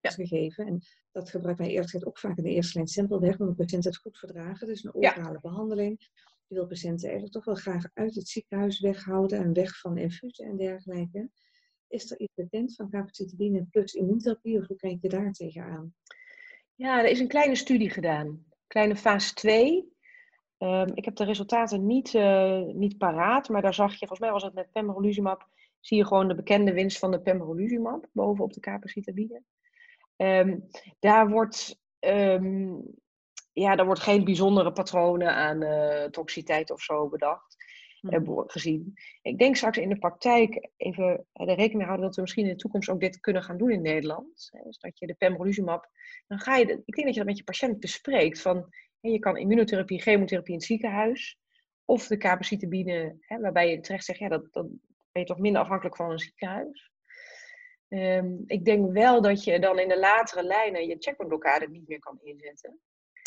gegeven. 0.00 0.66
En 0.66 0.80
dat 1.12 1.30
gebruikt 1.30 1.58
mij 1.58 1.68
eerlijk 1.68 1.90
gezegd 1.90 2.06
ook 2.06 2.18
vaak 2.18 2.36
in 2.36 2.42
de 2.42 2.50
eerste 2.50 2.74
lijn 2.74 2.88
simpelweg, 2.88 3.38
omdat 3.38 3.56
patiënten 3.56 3.90
het 3.90 4.00
goed 4.00 4.18
verdragen. 4.18 4.66
Dus 4.66 4.84
een 4.84 4.94
orale 4.94 5.38
behandeling. 5.40 6.08
Je 6.46 6.54
wil 6.54 6.66
patiënten 6.66 7.04
eigenlijk 7.08 7.32
toch 7.32 7.44
wel 7.44 7.54
graag 7.54 7.84
uit 7.94 8.14
het 8.14 8.28
ziekenhuis 8.28 8.80
weghouden 8.80 9.38
en 9.38 9.52
weg 9.52 9.80
van 9.80 9.98
infusen 9.98 10.46
en 10.46 10.56
dergelijke. 10.56 11.30
Is 11.88 12.10
er 12.10 12.20
iets 12.20 12.34
bekend 12.34 12.74
van 12.74 12.90
capecitabine 12.90 13.66
plus 13.70 13.94
immuuntherapie 13.94 14.58
of 14.58 14.66
hoe 14.66 14.76
kijk 14.76 14.98
je 15.00 15.08
daar 15.08 15.32
tegenaan? 15.32 15.94
Ja, 16.74 16.98
er 16.98 17.10
is 17.10 17.20
een 17.20 17.28
kleine 17.28 17.54
studie 17.54 17.90
gedaan. 17.90 18.44
Kleine 18.66 18.96
fase 18.96 19.34
2. 19.34 19.92
Ehm, 20.58 20.90
ik 20.94 21.04
heb 21.04 21.16
de 21.16 21.24
resultaten 21.24 21.86
niet, 21.86 22.14
uh, 22.14 22.62
niet 22.62 22.98
paraat, 22.98 23.48
maar 23.48 23.62
daar 23.62 23.74
zag 23.74 23.90
je, 23.90 23.98
volgens 23.98 24.20
mij 24.20 24.30
was 24.30 24.42
het 24.42 24.54
met 24.54 24.72
pembrolizumab, 24.72 25.48
zie 25.86 25.96
je 25.96 26.06
gewoon 26.06 26.28
de 26.28 26.34
bekende 26.34 26.72
winst 26.72 26.98
van 26.98 27.10
de 27.10 27.20
pembrolizumab 27.20 28.06
bovenop 28.12 28.52
de 28.52 28.60
capecitabine. 28.60 29.42
Um, 30.16 30.68
daar 30.98 31.28
wordt 31.28 31.80
um, 32.00 32.82
ja, 33.52 33.76
daar 33.76 33.86
wordt 33.86 34.00
geen 34.00 34.24
bijzondere 34.24 34.72
patronen 34.72 35.34
aan 35.34 35.62
uh, 35.62 36.04
toxiteit 36.04 36.70
of 36.70 36.80
zo 36.80 37.08
bedacht. 37.08 37.62
Mm. 38.00 38.44
gezien. 38.46 38.92
Ik 39.22 39.38
denk 39.38 39.56
straks 39.56 39.78
in 39.78 39.88
de 39.88 39.98
praktijk 39.98 40.70
even 40.76 41.26
de 41.32 41.44
rekening 41.44 41.74
mee 41.74 41.86
houden 41.86 42.06
dat 42.06 42.14
we 42.14 42.20
misschien 42.20 42.44
in 42.44 42.50
de 42.50 42.56
toekomst 42.56 42.88
ook 42.88 43.00
dit 43.00 43.20
kunnen 43.20 43.42
gaan 43.42 43.56
doen 43.56 43.70
in 43.70 43.82
Nederland. 43.82 44.50
Dus 44.64 44.78
dat 44.78 44.98
je 44.98 45.06
de 45.06 45.14
pembrolizumab, 45.14 45.90
dan 46.26 46.38
ga 46.38 46.56
je, 46.56 46.82
ik 46.84 46.94
denk 46.94 47.06
dat 47.06 47.14
je 47.14 47.20
dat 47.20 47.28
met 47.28 47.38
je 47.38 47.44
patiënt 47.44 47.80
bespreekt. 47.80 48.40
Van, 48.40 48.66
je 49.00 49.18
kan 49.18 49.36
immunotherapie, 49.36 50.00
chemotherapie 50.00 50.52
in 50.52 50.58
het 50.58 50.66
ziekenhuis. 50.66 51.38
Of 51.84 52.06
de 52.06 52.16
capecitabine, 52.16 53.16
waarbij 53.28 53.70
je 53.70 53.80
terecht 53.80 54.04
zegt, 54.04 54.18
ja, 54.18 54.28
dat, 54.28 54.52
dat 54.52 54.66
ben 55.14 55.22
je 55.22 55.28
toch 55.28 55.38
minder 55.38 55.62
afhankelijk 55.62 55.96
van 55.96 56.10
een 56.10 56.18
ziekenhuis. 56.18 56.92
Um, 57.88 58.44
ik 58.46 58.64
denk 58.64 58.92
wel 58.92 59.22
dat 59.22 59.44
je 59.44 59.60
dan 59.60 59.78
in 59.78 59.88
de 59.88 59.98
latere 59.98 60.42
lijnen 60.42 60.86
je 60.86 60.96
checkpointblokkade 60.98 61.68
niet 61.68 61.88
meer 61.88 61.98
kan 61.98 62.18
inzetten. 62.22 62.80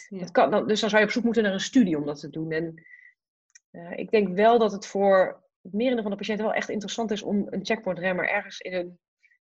Dat 0.10 0.32
kan, 0.32 0.51
dan, 0.51 0.67
dus 0.67 0.79
dan 0.79 0.89
zou 0.89 1.01
je 1.01 1.08
op 1.08 1.13
zoek 1.13 1.24
moeten 1.24 1.44
naar 1.44 1.53
een 1.53 1.60
studie 1.60 1.98
om 1.98 2.06
dat 2.06 2.20
te 2.20 2.29
doen. 2.29 2.51
En 2.51 2.86
uh, 3.72 3.98
ik 3.98 4.12
denk 4.12 4.36
wel 4.36 4.60
dat 4.60 4.72
het 4.72 4.88
voor 4.88 5.44
het 5.62 5.74
merendeel 5.74 6.01
van 6.01 6.12
de 6.12 6.17
patiënten 6.17 6.46
wel 6.46 6.53
echt 6.53 6.70
interessant 6.70 7.12
is 7.12 7.22
om 7.22 7.48
een 7.50 7.65
checkpointremmer 7.65 8.29
ergens 8.29 8.60
in 8.60 8.74
hun 8.74 9.00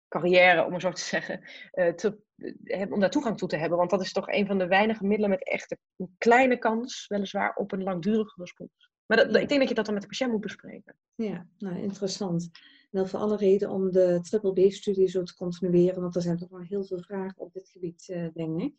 carrière, 0.07 0.65
om 0.65 0.73
het 0.73 0.81
zo 0.81 0.91
te 0.91 1.01
zeggen, 1.01 1.41
uh, 1.73 1.93
te, 1.93 2.17
uh, 2.35 2.91
om 2.91 2.99
daar 2.99 3.09
toegang 3.09 3.37
toe 3.37 3.49
te 3.49 3.57
hebben. 3.57 3.77
Want 3.77 3.89
dat 3.89 4.01
is 4.01 4.11
toch 4.11 4.27
een 4.27 4.47
van 4.47 4.57
de 4.57 4.67
weinige 4.67 5.05
middelen 5.05 5.29
met 5.29 5.47
echt 5.47 5.77
een 5.97 6.15
kleine 6.17 6.57
kans, 6.57 7.07
weliswaar, 7.07 7.55
op 7.55 7.71
een 7.71 7.83
langdurige 7.83 8.33
respons. 8.35 8.93
Maar 9.05 9.17
dat, 9.17 9.35
ik 9.35 9.47
denk 9.47 9.59
dat 9.59 9.69
je 9.69 9.75
dat 9.75 9.85
dan 9.85 9.93
met 9.93 10.03
de 10.03 10.09
patiënt 10.09 10.31
moet 10.31 10.41
bespreken. 10.41 10.95
Ja, 11.15 11.47
nou 11.57 11.77
interessant. 11.77 12.49
En 12.91 13.01
dat 13.01 13.09
voor 13.09 13.19
alle 13.19 13.37
reden 13.37 13.69
om 13.69 13.91
de 13.91 14.19
triple 14.21 14.67
B-studie 14.67 15.07
zo 15.07 15.23
te 15.23 15.35
continueren, 15.35 16.01
want 16.01 16.15
er 16.15 16.21
zijn 16.21 16.37
toch 16.37 16.49
wel 16.49 16.61
heel 16.61 16.83
veel 16.83 16.99
vragen 16.99 17.41
op 17.41 17.53
dit 17.53 17.69
gebied, 17.69 18.07
uh, 18.07 18.27
denk 18.33 18.61
ik. 18.61 18.73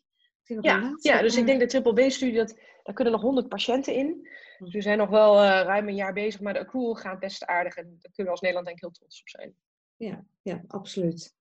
Ja, 0.61 0.95
ja, 1.01 1.21
dus 1.21 1.37
ik 1.37 1.45
denk 1.45 1.59
de 1.59 1.65
triple 1.65 2.07
B-studie, 2.07 2.45
daar 2.83 2.95
kunnen 2.95 3.13
nog 3.13 3.21
100 3.21 3.47
patiënten 3.47 3.93
in. 3.93 4.27
Hm. 4.57 4.63
Dus 4.63 4.73
we 4.73 4.81
zijn 4.81 4.97
nog 4.97 5.09
wel 5.09 5.35
uh, 5.35 5.49
ruim 5.49 5.87
een 5.87 5.95
jaar 5.95 6.13
bezig, 6.13 6.41
maar 6.41 6.53
de 6.53 6.59
accrual 6.59 6.95
gaat 6.95 7.19
best 7.19 7.45
aardig. 7.45 7.75
En 7.75 7.83
daar 7.83 8.11
kunnen 8.11 8.25
we 8.25 8.29
als 8.29 8.41
Nederland 8.41 8.65
denk 8.65 8.77
ik 8.77 8.83
heel 8.83 8.93
trots 8.93 9.21
op 9.21 9.29
zijn. 9.29 9.55
Ja, 9.95 10.25
ja 10.41 10.63
absoluut. 10.67 11.35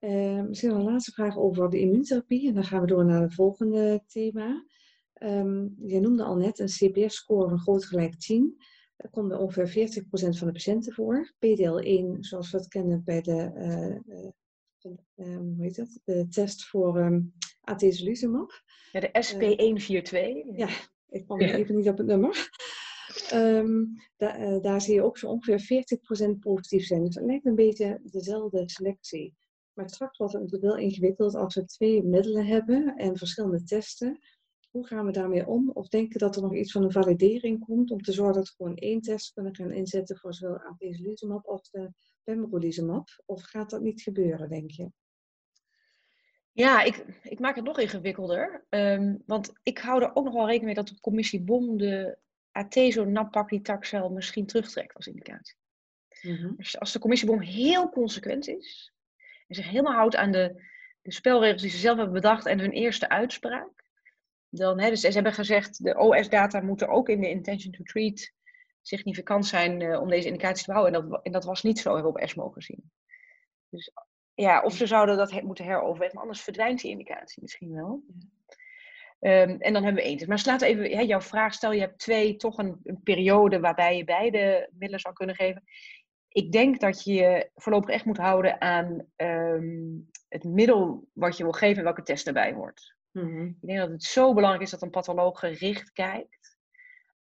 Uh, 0.00 0.42
misschien 0.42 0.68
nog 0.68 0.78
een 0.78 0.84
laatste 0.84 1.12
vraag 1.12 1.38
over 1.38 1.70
de 1.70 1.80
immuuntherapie. 1.80 2.48
En 2.48 2.54
dan 2.54 2.64
gaan 2.64 2.80
we 2.80 2.86
door 2.86 3.04
naar 3.04 3.22
het 3.22 3.34
volgende 3.34 4.02
thema. 4.06 4.64
Um, 5.22 5.74
je 5.86 6.00
noemde 6.00 6.24
al 6.24 6.36
net 6.36 6.58
een 6.58 6.66
CPS-score 6.66 7.48
van 7.48 7.58
groot 7.58 7.84
gelijk 7.84 8.18
10. 8.18 8.56
Dat 8.96 9.10
komt 9.10 9.28
bij 9.28 9.38
ongeveer 9.38 10.02
40% 10.02 10.04
van 10.10 10.46
de 10.46 10.52
patiënten 10.52 10.92
voor. 10.92 11.34
PDL1, 11.34 12.18
zoals 12.20 12.50
we 12.50 12.56
het 12.56 12.68
kennen 12.68 13.04
bij 13.04 13.20
de, 13.20 13.52
uh, 13.56 14.22
uh, 15.16 15.36
hoe 15.36 15.56
heet 15.58 15.76
dat? 15.76 16.00
de 16.04 16.28
test 16.28 16.64
voor 16.64 16.98
um, 16.98 17.32
atezolizumab. 17.60 18.62
Ja, 18.92 19.00
de 19.00 19.08
SP142. 19.08 20.56
ja, 20.56 20.68
ik 21.08 21.24
kwam 21.24 21.40
even 21.40 21.76
niet 21.76 21.88
op 21.88 21.98
het 21.98 22.06
nummer. 22.06 22.48
Um, 23.32 23.92
da 24.16 24.58
daar 24.58 24.80
zie 24.80 24.94
je 24.94 25.02
ook 25.02 25.18
zo 25.18 25.26
ongeveer 25.26 25.86
40% 26.34 26.38
positief 26.38 26.86
zijn. 26.86 27.04
Dus 27.04 27.14
het 27.14 27.24
lijkt 27.24 27.46
een 27.46 27.54
beetje 27.54 28.00
dezelfde 28.04 28.62
selectie. 28.68 29.34
Maar 29.72 29.88
straks 29.88 30.18
wordt 30.18 30.32
het 30.32 30.42
natuurlijk 30.42 30.72
wel 30.72 30.82
ingewikkeld 30.82 31.34
als 31.34 31.54
we 31.54 31.64
twee 31.64 32.02
middelen 32.02 32.46
hebben 32.46 32.96
en 32.96 33.16
verschillende 33.16 33.62
testen 33.62 34.18
hoe 34.74 34.86
gaan 34.86 35.06
we 35.06 35.12
daarmee 35.12 35.46
om? 35.46 35.70
Of 35.70 35.88
denken 35.88 36.18
dat 36.18 36.36
er 36.36 36.42
nog 36.42 36.54
iets 36.54 36.72
van 36.72 36.82
een 36.82 36.92
validering 36.92 37.64
komt 37.64 37.90
om 37.90 38.02
te 38.02 38.12
zorgen 38.12 38.34
dat 38.34 38.48
we 38.48 38.54
gewoon 38.56 38.76
één 38.76 39.00
test 39.00 39.32
kunnen 39.32 39.56
gaan 39.56 39.72
inzetten 39.72 40.16
voor 40.16 40.34
zowel 40.34 40.58
atezolizumab 40.58 41.46
als 41.46 41.70
de 41.70 41.92
pembrolizumab? 42.24 43.08
Of 43.26 43.42
gaat 43.42 43.70
dat 43.70 43.82
niet 43.82 44.02
gebeuren, 44.02 44.48
denk 44.48 44.70
je? 44.70 44.90
Ja, 46.52 46.82
ik, 46.82 47.04
ik 47.22 47.38
maak 47.38 47.56
het 47.56 47.64
nog 47.64 47.78
ingewikkelder. 47.78 48.64
Um, 48.68 49.22
want 49.26 49.52
ik 49.62 49.78
hou 49.78 50.02
er 50.02 50.14
ook 50.14 50.24
nog 50.24 50.34
wel 50.34 50.46
rekening 50.46 50.64
mee 50.64 50.84
dat 50.84 50.88
de 50.88 51.00
commissie 51.00 51.42
BOM 51.42 51.76
de 51.76 52.18
atezo-napaclitaxel 52.50 54.10
misschien 54.10 54.46
terugtrekt 54.46 54.94
als 54.94 55.06
indicatie. 55.06 55.56
Mm 56.22 56.36
-hmm. 56.36 56.54
als, 56.58 56.78
als 56.78 56.92
de 56.92 56.98
commissie 56.98 57.28
BOM 57.28 57.40
heel 57.40 57.88
consequent 57.88 58.48
is 58.48 58.92
en 59.46 59.54
zich 59.54 59.68
helemaal 59.68 59.94
houdt 59.94 60.16
aan 60.16 60.32
de, 60.32 60.62
de 61.02 61.12
spelregels 61.12 61.62
die 61.62 61.70
ze 61.70 61.78
zelf 61.78 61.96
hebben 61.96 62.14
bedacht 62.14 62.46
en 62.46 62.58
hun 62.58 62.72
eerste 62.72 63.08
uitspraak, 63.08 63.83
dan, 64.56 64.80
hè, 64.80 64.88
dus 64.88 65.00
ze 65.00 65.08
hebben 65.08 65.32
gezegd, 65.32 65.84
de 65.84 65.98
OS-data 65.98 66.60
moeten 66.60 66.88
ook 66.88 67.08
in 67.08 67.20
de 67.20 67.30
intention 67.30 67.72
to 67.72 67.82
treat 67.82 68.32
significant 68.82 69.46
zijn 69.46 69.80
uh, 69.80 70.00
om 70.00 70.08
deze 70.08 70.26
indicatie 70.26 70.64
te 70.64 70.72
houden. 70.72 70.94
En 70.94 71.08
dat, 71.08 71.22
en 71.22 71.32
dat 71.32 71.44
was 71.44 71.62
niet 71.62 71.78
zo, 71.78 71.94
hebben 71.94 72.12
we 72.12 72.18
op 72.18 72.24
ESMO 72.24 72.48
gezien. 72.48 72.90
Dus 73.68 73.92
ja, 74.34 74.62
of 74.62 74.74
ze 74.74 74.86
zouden 74.86 75.16
dat 75.16 75.42
moeten 75.42 75.64
heroverwegen, 75.64 76.20
anders 76.20 76.42
verdwijnt 76.42 76.80
die 76.80 76.90
indicatie 76.90 77.42
misschien 77.42 77.74
wel. 77.74 78.02
Um, 79.20 79.60
en 79.60 79.72
dan 79.72 79.84
hebben 79.84 80.02
we 80.02 80.08
één. 80.08 80.28
Maar 80.28 80.42
laat 80.44 80.62
even 80.62 80.90
hè, 80.90 81.00
jouw 81.00 81.20
vraag, 81.20 81.54
stel 81.54 81.72
je 81.72 81.80
hebt 81.80 81.98
twee, 81.98 82.36
toch 82.36 82.58
een, 82.58 83.00
periode 83.02 83.60
waarbij 83.60 83.96
je 83.96 84.04
beide 84.04 84.68
middelen 84.70 85.00
zou 85.00 85.14
kunnen 85.14 85.34
geven. 85.34 85.62
Ik 86.28 86.52
denk 86.52 86.80
dat 86.80 87.04
je 87.04 87.12
je 87.12 87.50
voorlopig 87.54 87.94
echt 87.94 88.04
moet 88.04 88.16
houden 88.16 88.60
aan 88.60 89.06
um, 89.16 90.10
het 90.28 90.44
middel 90.44 91.08
wat 91.12 91.36
je 91.36 91.42
wil 91.42 91.52
geven 91.52 91.78
en 91.78 91.84
welke 91.84 92.02
test 92.02 92.26
erbij 92.26 92.52
hoort. 92.52 92.93
Mhm. 93.14 93.44
Ik 93.46 93.66
denk 93.66 93.78
dat 93.78 93.90
het 93.90 94.02
zo 94.02 94.34
belangrijk 94.34 94.64
is 94.64 94.70
dat 94.70 94.82
een 94.82 94.90
patholoog 94.90 95.38
gericht 95.38 95.92
kijkt. 95.92 96.56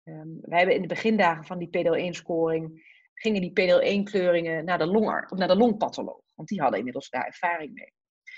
Um, 0.03 0.37
wij 0.41 0.57
hebben 0.57 0.75
in 0.75 0.81
de 0.81 0.87
begindagen 0.87 1.45
van 1.45 1.57
die 1.57 1.67
PDL1-scoring, 1.67 2.89
gingen 3.13 3.41
die 3.41 3.51
PDL1-kleuringen 3.51 4.63
naar 4.65 4.77
de 4.77 4.85
longer, 4.85 5.27
of 5.29 5.37
naar 5.37 5.47
de 5.47 5.55
longpatholoog. 5.55 6.23
Want 6.35 6.47
die 6.47 6.61
hadden 6.61 6.77
inmiddels 6.77 7.09
daar 7.09 7.25
ervaring 7.25 7.73
mee. 7.73 7.93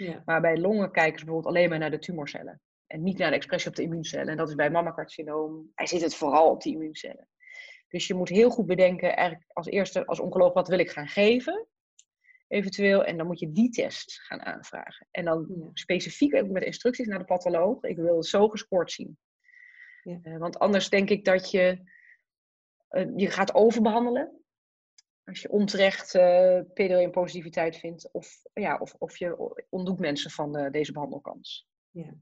Ja. 0.08 0.22
Maar 0.26 0.42
bij 0.42 0.58
longen 0.58 0.92
kijken 0.92 1.20
ze 1.20 1.26
bijvoorbeeld 1.26 1.56
alleen 1.56 1.70
maar 1.70 1.80
naar 1.80 1.92
de 1.92 2.00
tumorcellen. 2.00 2.62
En 2.88 3.04
niet 3.04 3.18
naar 3.18 3.30
de 3.30 3.36
expressie 3.36 3.70
op 3.70 3.76
de 3.76 3.84
immuuncellen. 3.84 4.28
En 4.28 4.38
dat 4.38 4.50
is 4.50 4.56
bij 4.56 4.72
mammacarcinoom, 4.72 5.72
hij 5.76 5.88
zit 5.88 6.02
het 6.02 6.16
vooral 6.16 6.50
op 6.50 6.62
die 6.62 6.74
immuuncellen. 6.74 7.28
Dus 7.88 8.08
je 8.08 8.14
moet 8.14 8.30
heel 8.30 8.50
goed 8.50 8.66
bedenken, 8.66 9.16
eigenlijk 9.16 9.50
als 9.54 9.68
eerste 9.68 10.06
als 10.06 10.20
oncoloog, 10.20 10.54
wat 10.54 10.68
wil 10.68 10.80
ik 10.80 10.90
gaan 10.90 11.08
geven? 11.08 11.68
Eventueel. 12.54 13.04
En 13.04 13.18
dan 13.18 13.26
moet 13.28 13.40
je 13.40 13.52
die 13.52 13.70
test 13.70 14.20
gaan 14.22 14.42
aanvragen. 14.42 15.08
En 15.12 15.26
dan 15.26 15.70
specifiek 15.74 16.36
ook 16.36 16.50
met 16.50 16.64
instructies 16.64 17.08
naar 17.08 17.20
de 17.20 17.26
patholoog. 17.26 17.84
Ik 17.84 17.96
wil 17.96 18.16
het 18.16 18.26
zo 18.26 18.48
gescoord 18.48 18.92
zien. 18.92 19.18
Ja. 20.04 20.20
Uh, 20.24 20.38
want 20.38 20.60
anders 20.60 20.90
denk 20.90 21.10
ik 21.10 21.26
dat 21.26 21.52
je, 21.52 21.84
uh, 22.92 23.08
je 23.16 23.30
gaat 23.30 23.54
overbehandelen. 23.54 24.38
Als 25.24 25.42
je 25.42 25.50
onterecht 25.50 26.16
uh, 26.16 26.58
eh, 26.58 26.66
PDL-positiviteit 26.74 27.78
vindt. 27.78 28.12
Of, 28.12 28.42
ja, 28.54 28.78
of, 28.78 28.96
of 28.98 29.18
je 29.18 29.66
ontdoet 29.70 30.00
mensen 30.00 30.32
van 30.32 30.72
deze 30.72 30.92
behandelkans. 30.92 31.68
Ja. 31.90 32.14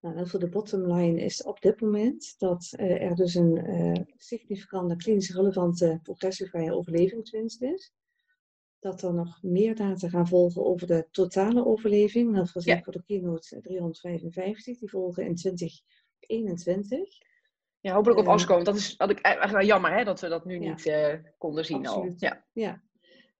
Nou, 0.00 0.28
voor 0.28 0.40
de 0.40 0.48
bottom 0.48 0.92
line 0.92 1.20
is 1.20 1.42
op 1.42 1.60
dit 1.60 1.80
moment 1.80 2.34
dat 2.38 2.72
er 2.76 3.14
dus 3.14 3.34
een 3.34 4.06
significante 4.16 4.96
klinisch 4.96 5.34
relevante 5.34 6.00
progressievrije 6.02 6.74
overlevingswinst 6.74 7.62
is 7.62 7.92
dat 8.82 9.02
er 9.02 9.14
nog 9.14 9.42
meer 9.42 9.74
data 9.74 10.08
gaan 10.08 10.28
volgen 10.28 10.64
over 10.64 10.86
de 10.86 11.06
totale 11.10 11.66
overleving. 11.66 12.36
Dat 12.36 12.52
was 12.52 12.64
ja. 12.64 12.82
voor 12.82 12.92
de 12.92 13.02
keynote 13.02 13.60
355, 13.60 14.78
die 14.78 14.90
volgen 14.90 15.24
in 15.24 15.34
2021. 15.34 17.08
Ja, 17.80 17.94
hopelijk 17.94 18.20
op 18.20 18.38
uh, 18.38 18.64
Dat 18.64 18.76
is 18.76 18.94
had 18.96 19.10
ik 19.10 19.20
eigenlijk 19.20 19.56
wel 19.56 19.66
jammer 19.66 19.92
hè, 19.92 20.04
dat 20.04 20.20
we 20.20 20.28
dat 20.28 20.44
nu 20.44 20.58
niet 20.58 20.86
uh, 20.86 21.14
konden 21.38 21.64
zien 21.64 21.86
absoluut. 21.86 22.22
al. 22.22 22.28
Ja. 22.28 22.44
ja. 22.52 22.82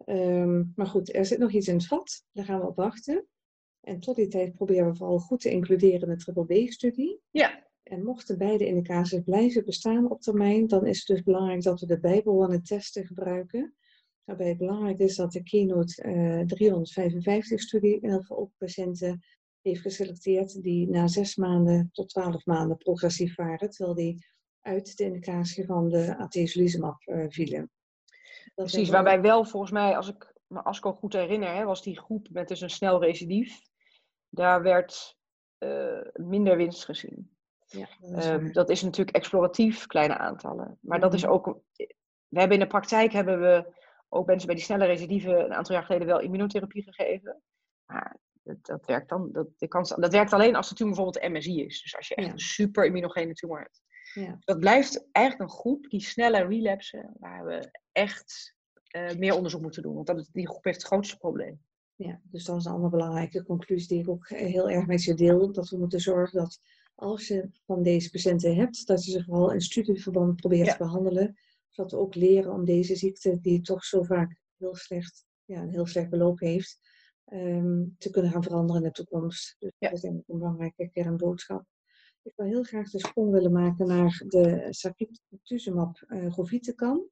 Ehm, 0.04 0.62
maar 0.74 0.86
goed, 0.86 1.14
er 1.14 1.26
zit 1.26 1.38
nog 1.38 1.52
iets 1.52 1.68
in 1.68 1.74
het 1.74 1.86
vat. 1.86 2.24
Daar 2.32 2.44
gaan 2.44 2.60
we 2.60 2.66
op 2.66 2.76
wachten. 2.76 3.26
En 3.80 4.00
tot 4.00 4.16
die 4.16 4.28
tijd 4.28 4.54
proberen 4.54 4.90
we 4.90 4.96
vooral 4.96 5.18
goed 5.18 5.40
te 5.40 5.50
includeren 5.50 6.00
in 6.00 6.08
de 6.08 6.16
triple 6.16 6.64
B-studie. 6.64 7.20
Ja. 7.30 7.66
En 7.82 8.04
mochten 8.04 8.38
beide 8.38 8.66
indicaties 8.66 9.22
blijven 9.24 9.64
bestaan 9.64 10.10
op 10.10 10.20
termijn, 10.20 10.66
dan 10.66 10.86
is 10.86 10.98
het 10.98 11.06
dus 11.06 11.22
belangrijk 11.22 11.62
dat 11.62 11.80
we 11.80 11.86
de 11.86 12.00
bijbehorende 12.00 12.62
testen 12.62 13.06
gebruiken. 13.06 13.74
Waarbij 14.24 14.48
het 14.48 14.58
belangrijk 14.58 14.98
is 14.98 15.16
dat 15.16 15.32
de 15.32 15.42
Keynote 15.42 16.04
uh, 16.04 16.40
355-studie 16.40 17.94
in 17.94 18.02
ieder 18.02 18.20
geval 18.20 18.38
ook 18.38 18.50
patiënten 18.58 19.24
heeft 19.62 19.80
geselecteerd 19.80 20.62
die 20.62 20.88
na 20.88 21.06
zes 21.06 21.36
maanden 21.36 21.88
tot 21.92 22.08
twaalf 22.08 22.46
maanden 22.46 22.76
progressief 22.76 23.34
waren, 23.36 23.70
terwijl 23.70 23.96
die 23.96 24.26
uit 24.60 24.96
de 24.96 25.04
indicatie 25.04 25.66
van 25.66 25.88
de 25.88 26.16
atezolizumab 26.16 27.02
uh, 27.06 27.24
vielen. 27.28 27.70
Precies, 28.54 28.88
waarbij 28.88 29.20
wel 29.20 29.44
volgens 29.44 29.72
mij, 29.72 29.96
als 29.96 30.08
ik 30.08 30.32
me 30.46 30.62
ASCO 30.64 30.92
goed 30.92 31.12
herinner, 31.12 31.54
hè, 31.54 31.64
was 31.64 31.82
die 31.82 31.98
groep 31.98 32.28
met 32.30 32.48
dus 32.48 32.60
een 32.60 32.70
snel 32.70 33.00
recidief, 33.00 33.60
daar 34.28 34.62
werd 34.62 35.16
uh, 35.58 36.00
minder 36.12 36.56
winst 36.56 36.84
gezien. 36.84 37.30
Ja, 37.66 37.88
dat, 38.00 38.18
is 38.18 38.26
um, 38.26 38.52
dat, 38.52 38.70
is 38.70 38.82
natuurlijk 38.82 39.16
exploratief, 39.16 39.86
kleine 39.86 40.18
aantallen. 40.18 40.78
Maar 40.80 41.00
dat 41.00 41.14
is 41.14 41.22
mhm. 41.22 41.32
ook. 41.32 41.60
We 42.28 42.38
hebben 42.38 42.58
in 42.58 42.62
de 42.62 42.70
praktijk 42.70 43.12
hebben 43.12 43.40
we 43.40 43.74
ook 44.12 44.26
mensen 44.26 44.46
bij 44.46 44.56
die 44.56 44.64
snelle 44.64 44.86
recidieven 44.86 45.44
een 45.44 45.54
aantal 45.54 45.74
jaar 45.74 45.84
geleden 45.84 46.06
wel 46.06 46.20
immunotherapie 46.20 46.82
gegeven. 46.82 47.42
Maar 47.86 48.18
dat, 48.42 48.66
dat 48.66 48.86
werkt 48.86 49.08
dan. 49.08 49.32
Dat, 49.32 49.46
de 49.58 49.68
kans, 49.68 49.88
dat 49.88 50.12
werkt 50.12 50.32
alleen 50.32 50.56
als 50.56 50.68
de 50.68 50.74
tumor 50.74 50.94
bijvoorbeeld 50.94 51.32
MSI 51.32 51.64
is. 51.64 51.82
Dus 51.82 51.96
als 51.96 52.08
je 52.08 52.14
echt 52.14 52.32
een 52.32 52.38
super 52.38 52.84
immunogene 52.84 53.34
tumor 53.34 53.58
hebt. 53.60 53.82
Ja. 54.14 54.36
Dat 54.40 54.58
blijft 54.58 55.08
eigenlijk 55.12 55.50
een 55.50 55.56
groep 55.56 55.90
die 55.90 56.00
snelle 56.00 56.46
relapsen, 56.46 57.16
waar 57.18 57.44
we 57.44 57.80
echt 57.92 58.54
uh, 58.96 59.14
meer 59.14 59.34
onderzoek 59.34 59.62
moeten 59.62 59.82
doen. 59.82 59.94
Want 59.94 60.06
dat, 60.06 60.28
die 60.32 60.48
groep 60.48 60.64
heeft 60.64 60.76
het 60.76 60.86
grootste 60.86 61.16
probleem. 61.16 61.60
Ja, 61.94 62.20
dus 62.22 62.44
dat 62.44 62.56
is 62.56 62.64
een 62.64 62.72
andere 62.72 62.90
belangrijke 62.90 63.44
conclusie 63.44 63.88
die 63.88 64.00
ik 64.00 64.08
ook 64.08 64.28
heel 64.28 64.70
erg 64.70 64.86
met 64.86 65.04
je 65.04 65.14
deel. 65.14 65.52
Dat 65.52 65.68
we 65.68 65.78
moeten 65.78 66.00
zorgen 66.00 66.38
dat 66.38 66.58
als 66.94 67.28
je 67.28 67.50
van 67.66 67.82
deze 67.82 68.10
patiënten 68.10 68.56
hebt, 68.56 68.86
dat 68.86 69.04
je 69.04 69.10
ze 69.10 69.24
vooral 69.24 69.52
in 69.52 69.60
studieverband 69.60 70.36
probeert 70.36 70.70
te 70.70 70.76
behandelen. 70.78 71.36
Zodat 71.72 71.92
we 71.92 71.98
ook 71.98 72.14
leren 72.14 72.52
om 72.52 72.64
deze 72.64 72.96
ziekte, 72.96 73.40
die 73.40 73.60
toch 73.60 73.84
zo 73.84 74.02
vaak 74.02 74.36
heel 74.56 74.74
slecht, 74.74 75.24
ja, 75.44 75.62
een 75.62 75.70
heel 75.70 75.86
slecht 75.86 76.10
beloop 76.10 76.38
heeft, 76.38 76.78
um, 77.32 77.94
te 77.98 78.10
kunnen 78.10 78.30
gaan 78.30 78.42
veranderen 78.42 78.82
in 78.82 78.88
de 78.88 78.94
toekomst. 78.94 79.56
Dus 79.58 79.72
ja. 79.78 79.88
dat 79.88 79.96
is 79.96 80.02
denk 80.02 80.20
ik 80.20 80.28
een 80.28 80.38
belangrijke 80.38 80.90
kernboodschap. 80.90 81.64
Ik 82.22 82.32
wil 82.36 82.46
heel 82.46 82.62
graag 82.62 82.90
de 82.90 82.98
sprong 82.98 83.30
willen 83.30 83.52
maken 83.52 83.86
naar 83.86 84.22
de 84.26 84.66
sacituzumab 84.70 86.04
uh, 86.08 86.32
govitecan, 86.32 87.08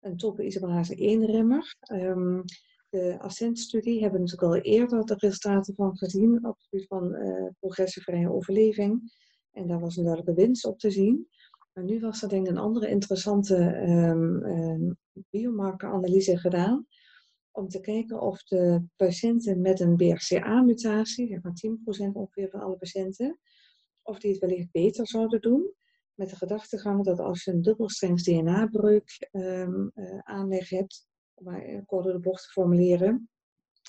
een 0.00 0.16
topoisomerase 0.16 0.94
1-remmer. 0.94 1.76
Um, 1.92 2.44
de 2.88 3.18
Ascent-studie 3.18 4.00
hebben 4.00 4.20
we 4.20 4.26
natuurlijk 4.26 4.52
al 4.52 4.72
eerder 4.72 5.04
de 5.04 5.14
resultaten 5.18 5.74
van 5.74 5.96
gezien 5.96 6.46
op 6.46 6.56
het 6.56 6.66
gebied 6.68 6.86
van 6.86 7.14
uh, 7.14 7.46
progressievrije 7.58 8.32
overleving. 8.32 9.12
En 9.52 9.66
daar 9.66 9.80
was 9.80 9.96
een 9.96 10.04
duidelijke 10.04 10.42
winst 10.42 10.64
op 10.64 10.78
te 10.78 10.90
zien. 10.90 11.28
Maar 11.76 11.84
nu 11.84 12.00
was 12.00 12.22
er 12.22 12.28
denk 12.28 12.46
ik 12.46 12.52
een 12.52 12.58
andere 12.58 12.88
interessante 12.88 13.56
um, 13.88 14.96
biomarkeranalyse 15.30 16.38
gedaan. 16.38 16.86
Om 17.50 17.68
te 17.68 17.80
kijken 17.80 18.20
of 18.20 18.42
de 18.42 18.82
patiënten 18.96 19.60
met 19.60 19.80
een 19.80 19.96
BRCA-mutatie, 19.96 21.28
zeg 21.28 21.42
maar 21.42 21.52
10% 22.10 22.12
ongeveer 22.12 22.50
van 22.50 22.60
alle 22.60 22.76
patiënten, 22.76 23.38
of 24.02 24.18
die 24.18 24.30
het 24.30 24.40
wellicht 24.40 24.70
beter 24.70 25.06
zouden 25.06 25.40
doen. 25.40 25.72
Met 26.14 26.30
de 26.30 26.36
gedachtegang 26.36 27.04
dat 27.04 27.18
als 27.18 27.44
je 27.44 27.50
een 27.50 27.62
dubbelstrengs 27.62 28.22
DNA-breuk 28.22 29.28
um, 29.32 29.90
uh, 29.94 30.18
aanleg 30.18 30.68
hebt, 30.68 31.06
om 31.34 31.44
maar 31.44 31.82
door 31.86 32.02
de 32.02 32.18
bocht 32.18 32.42
te 32.42 32.50
formuleren, 32.50 33.28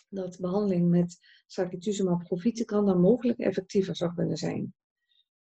dat 0.09 0.39
behandeling 0.39 0.89
met 0.89 1.17
sacituzumab 1.45 2.23
kan 2.65 2.85
dan 2.85 3.01
mogelijk 3.01 3.39
effectiever 3.39 3.95
zou 3.95 4.13
kunnen 4.13 4.37
zijn. 4.37 4.73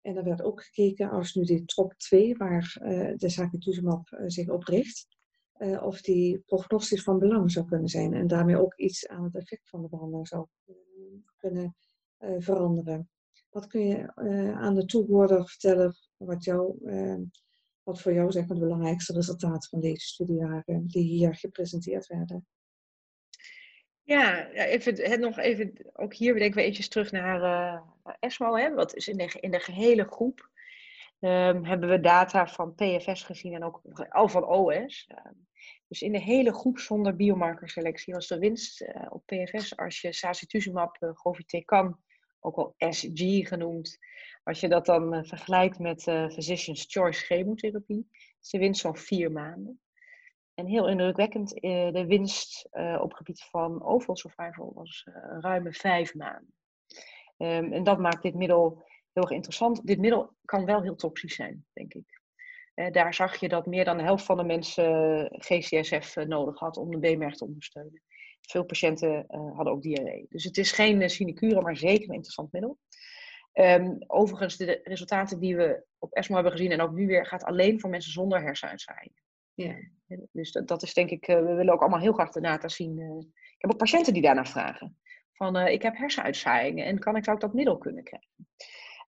En 0.06 0.16
er 0.16 0.24
werd 0.24 0.42
ook 0.42 0.64
gekeken 0.64 1.10
als 1.10 1.34
nu 1.34 1.44
die 1.44 1.62
TROP2, 1.62 2.38
waar 2.38 2.78
uh, 2.82 3.14
de 3.18 3.30
sacituzumab 3.30 4.10
uh, 4.10 4.20
zich 4.26 4.50
op 4.50 4.64
richt, 4.64 5.08
uh, 5.58 5.84
of 5.84 6.02
die 6.02 6.40
prognostisch 6.46 7.04
van 7.04 7.20
belang 7.20 7.52
zou 7.52 7.66
kunnen 7.66 7.88
zijn. 7.88 8.14
En 8.14 8.28
daarmee 8.28 8.58
ook 8.58 8.76
iets 8.76 9.08
aan 9.08 9.24
het 9.24 9.36
effect 9.36 9.70
van 9.70 9.82
de 9.82 9.90
behandeling 9.90 10.28
zou 10.28 10.48
kunnen 11.38 11.76
veranderen. 12.38 13.10
Wat 13.50 13.68
kun 13.68 13.88
je 13.88 14.16
aan 14.56 14.76
de 14.76 14.86
toehoorder 14.86 15.48
vertellen 15.48 15.96
wat 16.18 16.44
jou 16.44 16.78
wat 17.84 18.02
voor 18.02 18.14
jou 18.14 18.32
zeg 18.32 18.48
maar, 18.48 18.58
de 18.58 18.64
belangrijkste 18.64 19.14
resultaten 19.14 19.70
van 19.70 19.80
deze 19.80 20.06
studie 20.06 20.38
waren 20.38 20.88
die 20.88 21.04
hier 21.04 21.36
gepresenteerd 21.36 22.08
werden? 22.08 22.48
Ja, 24.06 24.48
even, 24.50 25.20
nog 25.20 25.38
even, 25.38 25.74
ook 25.94 26.14
hier 26.14 26.34
denken 26.34 26.56
we 26.56 26.62
eventjes 26.62 26.88
terug 26.88 27.12
naar 27.12 27.42
uh, 27.42 28.14
ESMO. 28.20 28.56
Hè? 28.56 28.74
Wat 28.74 28.96
is 28.96 29.08
in 29.08 29.18
de, 29.18 29.38
in 29.40 29.52
de 29.52 29.60
gehele 29.60 30.06
groep 30.06 30.50
um, 31.20 31.66
hebben 31.66 31.90
we 31.90 32.00
data 32.00 32.48
van 32.48 32.76
PFS 32.76 33.24
gezien 33.24 33.54
en 33.54 33.64
ook 33.64 33.82
al 34.10 34.28
van 34.28 34.46
OS. 34.46 35.08
Uh, 35.12 35.32
dus 35.88 36.02
in 36.02 36.12
de 36.12 36.22
hele 36.22 36.54
groep 36.54 36.80
zonder 36.80 37.16
biomarkerselectie 37.16 38.14
was 38.14 38.28
de 38.28 38.40
winst 38.40 38.82
uh, 38.82 39.06
op 39.10 39.26
PFS 39.26 39.78
als 39.78 40.02
je 40.02 40.14
sacituzumab 40.14 40.98
uh, 41.00 41.10
govitecan, 41.14 42.00
ook 42.40 42.56
wel 42.56 42.76
SG 42.78 43.48
genoemd, 43.48 43.98
als 44.44 44.60
je 44.60 44.68
dat 44.68 44.86
dan 44.86 45.26
vergelijkt 45.26 45.80
met 45.80 46.02
Physician's 46.04 46.86
Choice 46.88 47.26
chemotherapie, 47.26 48.08
is 48.42 48.50
de 48.50 48.58
winst 48.58 48.82
van 48.82 48.98
vier 48.98 49.32
maanden. 49.32 49.80
En 50.56 50.66
heel 50.66 50.88
indrukwekkend, 50.88 51.64
uh, 51.64 51.92
de 51.92 52.06
winst 52.06 52.70
op 53.00 53.14
gebied 53.14 53.44
van 53.44 53.84
overall 53.84 54.16
survival 54.16 54.72
was 54.74 55.08
ruime 55.40 55.74
vijf 55.74 56.16
maanden. 56.16 56.54
Um, 57.38 57.74
en 57.74 57.84
dat 57.84 58.00
maakt 58.00 58.22
dit 58.22 58.36
middel 58.36 58.84
heel 59.14 59.24
erg 59.24 59.32
interessant. 59.32 59.88
Dit 59.88 60.00
middel 60.00 60.36
kan 60.46 60.66
wel 60.66 60.82
heel 60.82 60.96
toxisch 60.96 61.36
zijn, 61.36 61.66
denk 61.74 61.94
ik. 61.94 62.22
daar 62.94 63.14
zag 63.14 63.40
je 63.40 63.48
dat 63.48 63.66
meer 63.66 63.86
dan 63.86 63.98
de 63.98 64.04
helft 64.04 64.26
van 64.26 64.38
de 64.38 64.44
mensen 64.44 65.26
GCSF 65.32 66.16
nodig 66.16 66.60
had 66.60 66.78
om 66.78 67.00
de 67.00 67.16
B-merg 67.16 67.36
te 67.36 67.46
ondersteunen. 67.46 68.02
Veel 68.42 68.66
patiënten 68.66 69.26
hadden 69.28 69.74
ook 69.74 69.82
diarree. 69.82 70.26
Dus 70.30 70.44
het 70.44 70.58
is 70.58 70.72
geen 70.72 71.10
sinecure, 71.10 71.62
maar 71.62 71.78
zeker 71.78 72.10
een 72.10 72.16
interessant 72.16 72.52
middel. 72.52 72.78
Um, 73.54 73.98
overigens, 74.08 74.58
de 74.58 74.80
resultaten 74.84 75.40
die 75.40 75.56
we 75.56 75.86
op 76.00 76.14
ESMO 76.14 76.36
hebben 76.36 76.54
gezien 76.54 76.72
en 76.72 76.82
ook 76.82 76.92
nu 76.92 77.08
weer, 77.08 77.26
gaat 77.26 77.44
alleen 77.44 77.80
voor 77.80 77.90
mensen 77.90 78.12
zonder 78.12 78.42
hersenuitzaaiing. 78.42 79.14
Ja. 79.56 79.76
Dus 80.32 80.52
dat, 80.52 80.84
is 80.84 80.94
denk 80.94 81.10
ik, 81.10 81.28
uh, 81.28 81.36
we 81.36 81.54
willen 81.54 81.74
ook 81.74 81.82
allemaal 81.82 82.00
heel 82.00 82.14
graag 82.14 82.32
de 82.32 82.42
data 82.42 82.68
zien. 82.68 83.00
Uh, 83.00 83.18
ik 83.28 83.56
heb 83.58 83.72
ook 83.72 83.78
patiënten 83.78 84.14
die 84.14 84.22
daarna 84.22 84.46
vragen. 84.46 84.98
Van, 85.32 85.58
uh, 85.58 85.72
ik 85.72 85.82
heb 85.82 85.98
hersenuitzaaiingen 85.98 86.86
en 86.86 87.00
kan 87.00 87.16
ik, 87.16 87.24
zou 87.24 87.36
ik 87.36 87.42
dat 87.42 87.54
middel 87.54 87.78
kunnen 87.78 88.04
krijgen? 88.04 88.48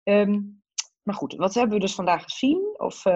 Um, 0.02 0.62
maar 1.02 1.14
goed, 1.14 1.34
wat 1.34 1.54
hebben 1.54 1.74
we 1.74 1.80
dus 1.80 1.94
vandaag 1.94 2.22
gezien, 2.22 2.74
of 2.76 3.06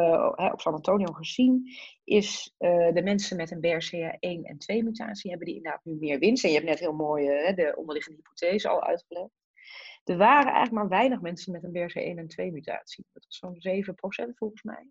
op 0.53 0.61
San 0.61 0.75
Antonio 0.75 1.13
gezien, 1.13 1.63
is 2.05 2.55
de 2.59 3.01
mensen 3.05 3.37
met 3.37 3.51
een 3.51 3.61
BRCA1 3.61 4.43
en 4.43 4.59
2 4.59 4.85
mutatie 4.85 5.31
hebben 5.31 5.47
die 5.49 5.57
inderdaad 5.57 5.85
nu 5.85 5.95
meer 5.95 6.19
winst. 6.19 6.45
En 6.45 6.51
je 6.51 6.57
hebt 6.57 6.69
net 6.69 6.79
heel 6.79 6.93
mooi 6.93 7.27
de 7.55 7.75
onderliggende 7.77 8.19
hypothese 8.19 8.69
al 8.69 8.83
uitgelegd. 8.83 9.31
Er 10.05 10.17
waren 10.17 10.53
eigenlijk 10.53 10.73
maar 10.73 10.89
weinig 10.89 11.21
mensen 11.21 11.53
met 11.53 11.65
een 11.65 11.73
BRCA1 11.73 12.19
en 12.19 12.29
2 12.29 12.53
mutatie. 12.53 13.07
Dat 13.13 13.25
was 13.25 13.39
zo'n 13.39 13.85
7% 14.31 14.35
volgens 14.35 14.63
mij. 14.63 14.91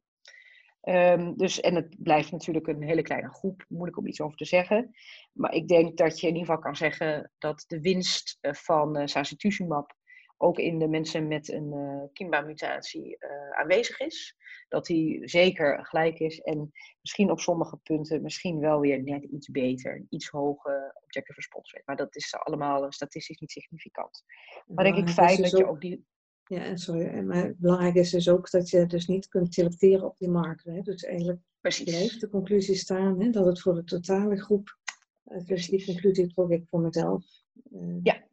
Um, 0.90 1.38
dus, 1.38 1.60
en 1.60 1.76
het 1.76 2.04
blijft 2.04 2.32
natuurlijk 2.32 2.68
een 2.68 2.84
hele 2.84 3.02
kleine 3.02 3.30
groep, 3.30 3.66
moeilijk 3.68 3.98
om 3.98 4.08
iets 4.08 4.22
over 4.22 4.38
te 4.38 4.46
zeggen. 4.46 4.96
Maar 5.34 5.54
ik 5.54 5.68
denk 5.68 5.98
dat 5.98 6.20
je 6.20 6.28
in 6.28 6.34
ieder 6.34 6.48
geval 6.48 6.62
kan 6.64 6.76
zeggen 6.76 7.32
dat 7.38 7.64
de 7.68 7.82
winst 7.82 8.38
eh, 8.42 8.54
van 8.54 8.98
uh, 8.98 9.06
sacituzumab 9.06 9.96
ook 10.38 10.58
in 10.58 10.80
de 10.80 10.88
mensen 10.88 11.28
met 11.28 11.52
een 11.52 11.74
uh, 11.74 12.04
Kimba-mutatie 12.14 13.18
uh, 13.20 13.60
aanwezig 13.60 14.00
is. 14.00 14.36
Dat 14.68 14.86
die 14.86 15.28
zeker 15.30 15.86
gelijk 15.86 16.20
is 16.20 16.40
en 16.40 16.72
misschien 17.02 17.32
op 17.32 17.40
sommige 17.40 17.78
punten 17.78 18.22
misschien 18.22 18.60
wel 18.60 18.80
weer 18.80 19.04
net 19.04 19.24
iets 19.24 19.50
beter, 19.50 20.06
iets 20.10 20.28
hoger 20.28 20.96
objective 21.04 21.40
response 21.40 21.72
rate. 21.72 21.86
Maar 21.86 21.96
dat 21.96 22.16
is 22.16 22.36
allemaal 22.36 22.92
statistisch 22.92 23.40
niet 23.40 23.52
significant. 23.52 24.24
Maar 24.68 24.84
denk 24.84 24.98
ik 24.98 25.10
fijn 25.10 25.42
dat 25.42 25.52
je 25.52 25.68
ook 25.68 25.82
die... 25.82 26.06
Ja, 26.48 26.64
en 26.64 26.78
sorry, 26.78 27.20
maar 27.20 27.54
belangrijk 27.58 27.96
is 27.96 28.10
dus 28.10 28.30
ook 28.30 28.52
dat 28.52 28.70
je 28.70 28.86
dus 28.86 29.08
niet 29.08 29.28
kunt 29.28 29.54
selecteren 29.54 30.06
op 30.06 30.18
die 30.18 30.30
marker. 30.30 30.74
Hè? 30.74 30.82
Dus 30.82 31.04
eigenlijk 31.04 31.40
Precies. 31.62 31.84
blijft 31.84 32.22
de 32.22 32.30
conclusie 32.30 32.76
staan 32.76 33.22
hè, 33.22 33.30
dat 33.30 33.46
het 33.46 33.62
voor 33.62 33.74
de 33.74 33.84
totale 33.84 34.42
groep, 34.42 34.78
dus 35.24 35.68
die 35.68 35.86
conclusie 35.86 36.28
trok 36.28 36.52
ik 36.52 36.64
voor 36.70 36.80
mezelf. 36.80 37.26
Uh, 37.72 37.98
ja, 38.04 38.28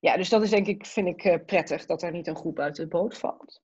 ja, 0.00 0.16
dus 0.16 0.28
dat 0.28 0.42
is 0.42 0.50
denk 0.50 0.66
ik, 0.66 0.86
vind 0.86 1.08
ik 1.08 1.24
uh, 1.24 1.34
prettig 1.46 1.86
dat 1.86 2.02
er 2.02 2.12
niet 2.12 2.26
een 2.26 2.36
groep 2.36 2.58
uit 2.58 2.76
de 2.76 2.86
boot 2.86 3.18
valt. 3.18 3.62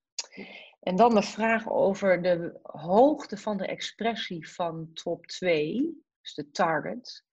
En 0.81 0.97
dan 0.97 1.15
de 1.15 1.23
vraag 1.23 1.69
over 1.69 2.23
de 2.23 2.59
hoogte 2.63 3.37
van 3.37 3.57
de 3.57 3.67
expressie 3.67 4.49
van 4.49 4.91
top 4.93 5.27
2, 5.27 6.03
dus 6.21 6.35
de 6.35 6.51
target. 6.51 7.25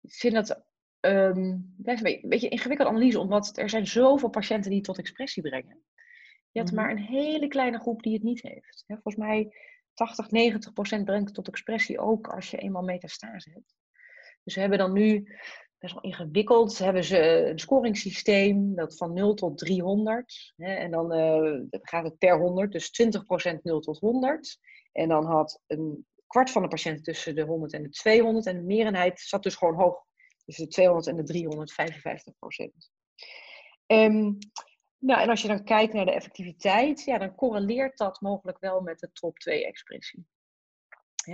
Ik 0.00 0.14
vind 0.14 0.34
dat 0.34 0.64
um, 1.00 1.74
een 1.84 2.20
beetje 2.22 2.48
ingewikkelde 2.48 2.92
analyse, 2.92 3.18
omdat 3.18 3.58
er 3.58 3.70
zijn 3.70 3.86
zoveel 3.86 4.28
patiënten 4.28 4.70
die 4.70 4.80
tot 4.80 4.98
expressie 4.98 5.42
brengen. 5.42 5.84
Je 6.56 6.62
hebt 6.62 6.74
mm 6.74 6.80
maar 6.80 6.90
een 6.90 6.98
hele 6.98 7.48
kleine 7.48 7.78
groep 7.78 8.02
die 8.02 8.12
het 8.12 8.22
niet 8.22 8.42
heeft. 8.42 8.84
volgens 8.86 9.16
mij 9.16 9.54
80, 9.94 10.30
90 10.30 10.72
procent 10.72 11.04
brengt 11.04 11.34
tot 11.34 11.48
expressie 11.48 11.98
ook 11.98 12.28
als 12.28 12.50
je 12.50 12.56
eenmaal 12.56 12.82
metastase 12.82 13.50
hebt. 13.50 13.76
Dus 14.44 14.54
we 14.54 14.60
hebben 14.60 14.78
dan 14.78 14.92
nu, 14.92 15.36
best 15.78 15.94
wel 15.94 16.02
ingewikkeld, 16.02 16.78
hebben 16.78 17.04
ze 17.04 17.48
een 17.50 17.58
scoringssysteem 17.58 18.74
dat 18.74 18.96
van 18.96 19.12
0 19.12 19.34
tot 19.34 19.58
300. 19.58 20.52
Hè, 20.56 20.74
en 20.74 20.90
dan 20.90 21.14
uh, 21.14 21.60
gaat 21.70 22.04
het 22.04 22.18
per 22.18 22.38
100, 22.38 22.72
dus 22.72 23.02
20% 23.56 23.62
0 23.62 23.80
tot 23.80 23.98
100. 23.98 24.58
En 24.92 25.08
dan 25.08 25.24
had 25.24 25.62
een 25.66 26.06
kwart 26.26 26.50
van 26.50 26.62
de 26.62 26.68
patiënten 26.68 27.02
tussen 27.02 27.34
de 27.34 27.42
100 27.42 27.72
en 27.72 27.82
de 27.82 27.90
200. 27.90 28.46
En 28.46 28.56
de 28.56 28.62
meerderheid 28.62 29.20
zat 29.20 29.42
dus 29.42 29.54
gewoon 29.54 29.74
hoog 29.74 30.04
tussen 30.44 30.64
de 30.64 30.70
200 30.70 31.06
en 31.06 31.16
de 31.16 31.22
355 31.22 32.34
procent. 32.38 32.90
Um, 33.86 34.38
nou, 34.98 35.20
en 35.20 35.28
als 35.28 35.42
je 35.42 35.48
dan 35.48 35.64
kijkt 35.64 35.92
naar 35.92 36.04
de 36.04 36.12
effectiviteit, 36.14 37.04
ja, 37.04 37.18
dan 37.18 37.34
correleert 37.34 37.98
dat 37.98 38.20
mogelijk 38.20 38.58
wel 38.58 38.80
met 38.80 38.98
de 38.98 39.12
top 39.12 39.38
2 39.38 39.66
expressie. 39.66 40.26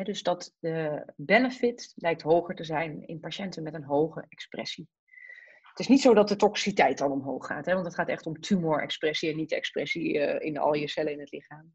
dus 0.02 0.22
dat 0.22 0.56
de 0.58 1.06
benefit 1.16 1.92
lijkt 1.96 2.22
hoger 2.22 2.54
te 2.54 2.64
zijn 2.64 3.06
in 3.06 3.20
patiënten 3.20 3.62
met 3.62 3.74
een 3.74 3.84
hoge 3.84 4.26
expressie. 4.28 4.88
Het 5.62 5.80
is 5.80 5.88
niet 5.88 6.00
zo 6.00 6.14
dat 6.14 6.28
de 6.28 6.36
toxiciteit 6.36 6.98
dan 6.98 7.10
omhoog 7.10 7.46
gaat, 7.46 7.66
hè, 7.66 7.74
want 7.74 7.86
het 7.86 7.94
gaat 7.94 8.08
echt 8.08 8.26
om 8.26 8.40
tumorexpressie 8.40 9.30
en 9.30 9.36
niet 9.36 9.52
expressie 9.52 10.14
uh, 10.14 10.40
in 10.40 10.58
al 10.58 10.74
je 10.74 10.88
cellen 10.88 11.12
in 11.12 11.20
het 11.20 11.30
lichaam. 11.30 11.74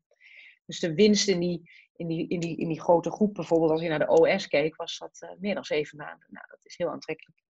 Dus 0.66 0.80
de 0.80 0.94
winst 0.94 1.28
in 1.28 1.40
die, 1.40 1.72
in, 1.96 2.08
die, 2.08 2.28
in, 2.28 2.40
die, 2.40 2.58
in 2.58 2.68
die 2.68 2.82
grote 2.82 3.12
groep, 3.12 3.34
bijvoorbeeld 3.34 3.72
als 3.72 3.82
je 3.82 3.90
naar 3.90 4.00
de 4.00 4.08
OS 4.08 4.48
keek, 4.48 4.76
was 4.76 4.98
dat 4.98 5.22
uh, 5.22 5.30
meer 5.40 5.54
dan 5.54 5.64
zeven 5.64 5.98
maanden. 5.98 6.28
Nou, 6.30 6.46
dat 6.50 6.60
is 6.64 6.78
heel 6.78 6.90
aantrekkelijk. 6.90 7.44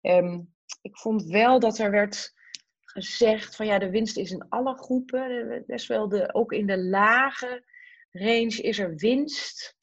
Um, 0.00 0.54
ik 0.82 0.96
vond 0.96 1.24
wel 1.24 1.60
dat 1.60 1.78
er 1.78 1.90
werd 1.90 2.32
gezegd 2.94 3.56
van 3.56 3.66
ja, 3.66 3.78
de 3.78 3.90
winst 3.90 4.16
is 4.16 4.30
in 4.30 4.48
alle 4.48 4.76
groepen, 4.76 5.64
best 5.66 5.86
wel 5.86 6.08
de, 6.08 6.34
ook 6.34 6.52
in 6.52 6.66
de 6.66 6.78
lage 6.78 7.64
range 8.10 8.62
is 8.62 8.78
er 8.78 8.96
winst. 8.96 9.76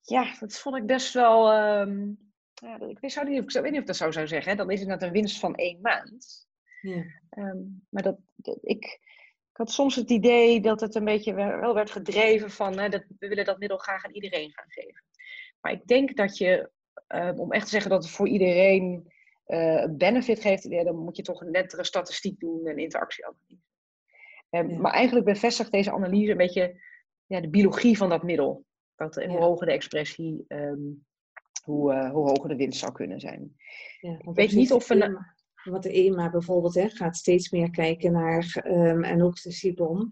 Ja, 0.00 0.36
dat 0.40 0.58
vond 0.58 0.76
ik 0.76 0.86
best 0.86 1.12
wel. 1.12 1.54
Um, 1.80 2.18
ja, 2.54 2.80
ik, 2.80 2.98
weet, 2.98 3.12
zou 3.12 3.28
niet, 3.28 3.42
ik 3.42 3.50
weet 3.50 3.62
niet 3.62 3.72
of 3.72 3.78
ik 3.80 3.86
dat 3.86 3.96
zo 3.96 4.10
zou 4.10 4.26
zeggen. 4.26 4.50
Hè. 4.50 4.56
Dan 4.56 4.70
is 4.70 4.80
het 4.80 4.88
net 4.88 5.02
een 5.02 5.12
winst 5.12 5.38
van 5.38 5.54
één 5.54 5.80
maand. 5.80 6.48
Ja. 6.80 7.04
Um, 7.30 7.86
maar 7.88 8.02
dat, 8.02 8.18
dat, 8.34 8.58
ik, 8.62 8.84
ik 9.50 9.56
had 9.56 9.70
soms 9.70 9.94
het 9.94 10.10
idee 10.10 10.60
dat 10.60 10.80
het 10.80 10.94
een 10.94 11.04
beetje 11.04 11.34
wel 11.34 11.74
werd 11.74 11.90
gedreven 11.90 12.50
van 12.50 12.78
hè, 12.78 12.88
dat 12.88 13.04
we 13.18 13.28
willen 13.28 13.44
dat 13.44 13.58
middel 13.58 13.78
graag 13.78 14.04
aan 14.04 14.14
iedereen 14.14 14.52
gaan 14.52 14.70
geven. 14.70 15.04
Maar 15.60 15.72
ik 15.72 15.86
denk 15.86 16.16
dat 16.16 16.36
je, 16.36 16.70
um, 17.08 17.40
om 17.40 17.52
echt 17.52 17.64
te 17.64 17.70
zeggen 17.70 17.90
dat 17.90 18.04
het 18.04 18.12
voor 18.12 18.28
iedereen 18.28 19.12
benefit 19.90 20.40
geeft, 20.40 20.62
ja, 20.62 20.84
dan 20.84 20.96
moet 20.96 21.16
je 21.16 21.22
toch 21.22 21.40
een 21.40 21.50
nettere 21.50 21.84
statistiek 21.84 22.40
doen 22.40 22.66
en 22.66 22.78
interactieanalyse. 22.78 23.58
Um, 24.50 24.80
Maar 24.80 24.92
eigenlijk 24.92 25.26
bevestigt 25.26 25.72
deze 25.72 25.92
analyse 25.92 26.30
een 26.30 26.36
beetje 26.36 26.80
ja, 27.26 27.40
de 27.40 27.48
biologie 27.48 27.96
van 27.96 28.08
dat 28.08 28.22
middel. 28.22 28.64
Dat, 28.96 29.14
hoe 29.14 29.38
hoger 29.38 29.66
de 29.66 29.72
expressie, 29.72 30.44
um, 30.48 31.06
hoe, 31.64 31.92
uh, 31.92 32.10
hoe 32.10 32.28
hoger 32.28 32.48
de 32.48 32.56
winst 32.56 32.78
zou 32.78 32.92
kunnen 32.92 33.20
zijn. 33.20 33.56
Ja, 34.00 34.18
ik 34.18 34.34
weet 34.34 34.52
niet 34.52 34.72
of 34.72 34.88
we... 34.88 35.24
wat 35.64 35.82
de 35.82 35.92
EMA 35.92 36.30
bijvoorbeeld 36.30 36.74
hè, 36.74 36.88
gaat 36.88 37.16
steeds 37.16 37.50
meer 37.50 37.70
kijken 37.70 38.12
naar, 38.12 38.62
um, 38.66 39.04
en 39.04 39.22
ook 39.22 39.42
de 39.42 39.52
CIBOM, 39.52 40.10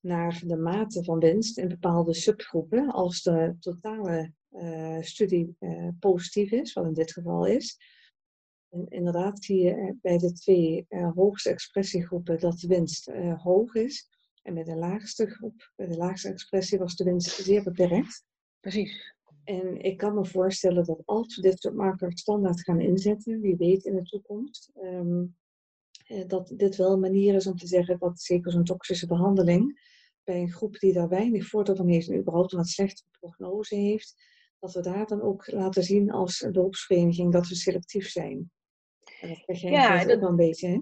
naar 0.00 0.40
de 0.44 0.56
mate 0.56 1.04
van 1.04 1.18
winst 1.18 1.58
in 1.58 1.68
bepaalde 1.68 2.14
subgroepen. 2.14 2.90
Als 2.90 3.22
de 3.22 3.56
totale 3.60 4.32
uh, 4.50 5.00
studie 5.00 5.56
uh, 5.60 5.88
positief 5.98 6.50
is, 6.50 6.72
wat 6.72 6.84
in 6.84 6.92
dit 6.92 7.12
geval 7.12 7.46
is, 7.46 7.78
en 8.76 8.86
inderdaad 8.88 9.44
zie 9.44 9.64
je 9.64 9.96
bij 10.02 10.18
de 10.18 10.32
twee 10.32 10.86
uh, 10.88 11.12
hoogste 11.14 11.50
expressiegroepen 11.50 12.40
dat 12.40 12.58
de 12.58 12.66
winst 12.66 13.08
uh, 13.08 13.42
hoog 13.42 13.74
is. 13.74 14.08
En 14.42 14.54
bij 14.54 14.64
de 14.64 14.76
laagste 14.76 15.26
groep, 15.26 15.72
bij 15.76 15.86
de 15.86 15.96
laagste 15.96 16.28
expressie, 16.28 16.78
was 16.78 16.96
de 16.96 17.04
winst 17.04 17.30
zeer 17.30 17.62
beperkt. 17.62 18.24
Precies. 18.60 19.14
En 19.44 19.80
ik 19.80 19.96
kan 19.96 20.14
me 20.14 20.24
voorstellen 20.24 20.84
dat 20.84 21.02
als 21.04 21.36
we 21.36 21.42
dit 21.42 21.60
soort 21.60 21.74
markers 21.74 22.20
standaard 22.20 22.60
gaan 22.60 22.80
inzetten, 22.80 23.40
wie 23.40 23.56
weet 23.56 23.84
in 23.84 23.94
de 23.94 24.02
toekomst, 24.02 24.70
um, 24.82 25.36
dat 26.26 26.52
dit 26.56 26.76
wel 26.76 26.92
een 26.92 27.00
manier 27.00 27.34
is 27.34 27.46
om 27.46 27.56
te 27.56 27.66
zeggen 27.66 27.98
dat 27.98 28.20
zeker 28.20 28.52
zo'n 28.52 28.64
toxische 28.64 29.06
behandeling 29.06 29.80
bij 30.24 30.40
een 30.40 30.52
groep 30.52 30.78
die 30.78 30.92
daar 30.92 31.08
weinig 31.08 31.46
voordeel 31.46 31.76
van 31.76 31.88
heeft 31.88 32.08
en 32.08 32.18
überhaupt 32.18 32.52
een 32.52 32.58
wat 32.58 32.68
slechtere 32.68 33.08
prognose 33.20 33.74
heeft, 33.74 34.14
dat 34.58 34.72
we 34.72 34.80
daar 34.80 35.06
dan 35.06 35.22
ook 35.22 35.52
laten 35.52 35.82
zien 35.82 36.10
als 36.10 36.46
beroepsvereniging 36.50 37.32
dat 37.32 37.48
we 37.48 37.54
selectief 37.54 38.08
zijn. 38.08 38.50
Dat 39.46 39.60
je 39.60 39.70
ja, 39.70 40.04
dat, 40.04 40.20
wel 40.20 40.28
een 40.28 40.36
beetje, 40.36 40.68
hè? 40.68 40.80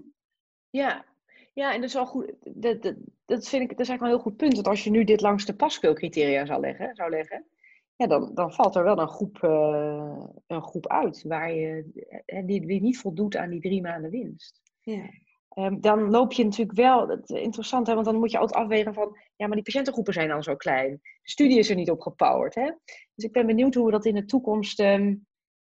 Ja. 0.69 1.05
ja, 1.53 1.73
en 1.73 1.79
dat 1.79 1.89
is 1.89 1.95
wel 1.95 2.05
goed. 2.05 2.33
Dat, 2.43 2.81
dat, 2.81 2.95
dat 3.25 3.47
vind 3.47 3.63
ik, 3.63 3.69
dat 3.69 3.79
is 3.79 3.89
eigenlijk 3.89 3.99
wel 3.99 4.09
een 4.09 4.15
heel 4.15 4.23
goed 4.23 4.37
punt. 4.37 4.53
Want 4.53 4.67
als 4.67 4.83
je 4.83 4.89
nu 4.89 5.03
dit 5.03 5.21
langs 5.21 5.45
de 5.45 5.55
paskeelcriteria 5.55 6.45
zou 6.45 6.59
leggen, 6.59 6.95
zou 6.95 7.09
leggen 7.09 7.45
ja, 7.95 8.07
dan, 8.07 8.31
dan 8.33 8.53
valt 8.53 8.75
er 8.75 8.83
wel 8.83 8.99
een 8.99 9.07
groep, 9.07 9.39
uh, 9.43 10.25
een 10.47 10.63
groep 10.63 10.87
uit 10.87 11.23
waar 11.23 11.53
je, 11.53 11.85
die, 12.45 12.65
die 12.65 12.81
niet 12.81 12.97
voldoet 12.97 13.35
aan 13.35 13.49
die 13.49 13.61
drie 13.61 13.81
maanden 13.81 14.11
winst. 14.11 14.61
Ja. 14.81 15.09
Um, 15.57 15.81
dan 15.81 16.09
loop 16.09 16.33
je 16.33 16.43
natuurlijk 16.43 16.77
wel, 16.77 17.07
dat 17.07 17.29
is 17.29 17.41
interessant, 17.41 17.87
hè, 17.87 17.93
want 17.93 18.05
dan 18.05 18.15
moet 18.15 18.31
je 18.31 18.37
altijd 18.37 18.63
afwegen 18.63 18.93
van, 18.93 19.17
ja, 19.35 19.45
maar 19.47 19.55
die 19.55 19.65
patiëntengroepen 19.65 20.13
zijn 20.13 20.27
dan 20.27 20.43
zo 20.43 20.55
klein. 20.55 20.91
De 21.01 21.29
studie 21.29 21.57
is 21.57 21.69
er 21.69 21.75
niet 21.75 21.89
op 21.89 22.01
gepowerd. 22.01 22.55
Hè? 22.55 22.71
Dus 23.15 23.25
ik 23.25 23.31
ben 23.31 23.45
benieuwd 23.45 23.73
hoe 23.73 23.85
we 23.85 23.91
dat 23.91 24.05
in 24.05 24.15
de 24.15 24.25
toekomst 24.25 24.79
um, 24.79 25.25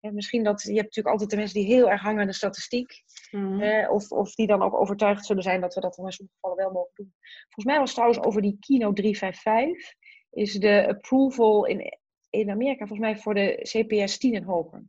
ja, 0.01 0.11
misschien 0.13 0.43
dat, 0.45 0.63
je 0.63 0.69
hebt 0.69 0.83
natuurlijk 0.83 1.09
altijd 1.09 1.31
de 1.31 1.37
mensen 1.37 1.61
die 1.61 1.75
heel 1.75 1.91
erg 1.91 2.01
hangen 2.01 2.21
aan 2.21 2.27
de 2.27 2.33
statistiek. 2.33 3.03
Mm. 3.31 3.63
of, 3.89 4.11
of 4.11 4.35
die 4.35 4.47
dan 4.47 4.63
ook 4.63 4.75
overtuigd 4.75 5.27
zullen 5.27 5.43
zijn 5.43 5.61
dat 5.61 5.75
we 5.75 5.81
dat 5.81 5.95
dan 5.95 6.05
in 6.07 6.13
sommige 6.13 6.37
gevallen 6.41 6.65
wel 6.65 6.73
mogen 6.73 6.93
doen. 6.95 7.15
Volgens 7.43 7.65
mij 7.65 7.79
was 7.79 7.93
trouwens 7.93 8.21
over 8.21 8.43
die 8.43 8.57
Kino 8.61 8.93
355, 8.93 9.95
is 10.31 10.55
de 10.55 10.87
approval 10.89 11.67
in, 11.67 11.99
in 12.31 12.51
Amerika 12.51 12.87
volgens 12.87 13.09
mij 13.09 13.17
voor 13.17 13.35
de 13.35 13.59
CPS 13.63 14.19
10 14.19 14.35
en 14.35 14.43
hoger. 14.43 14.85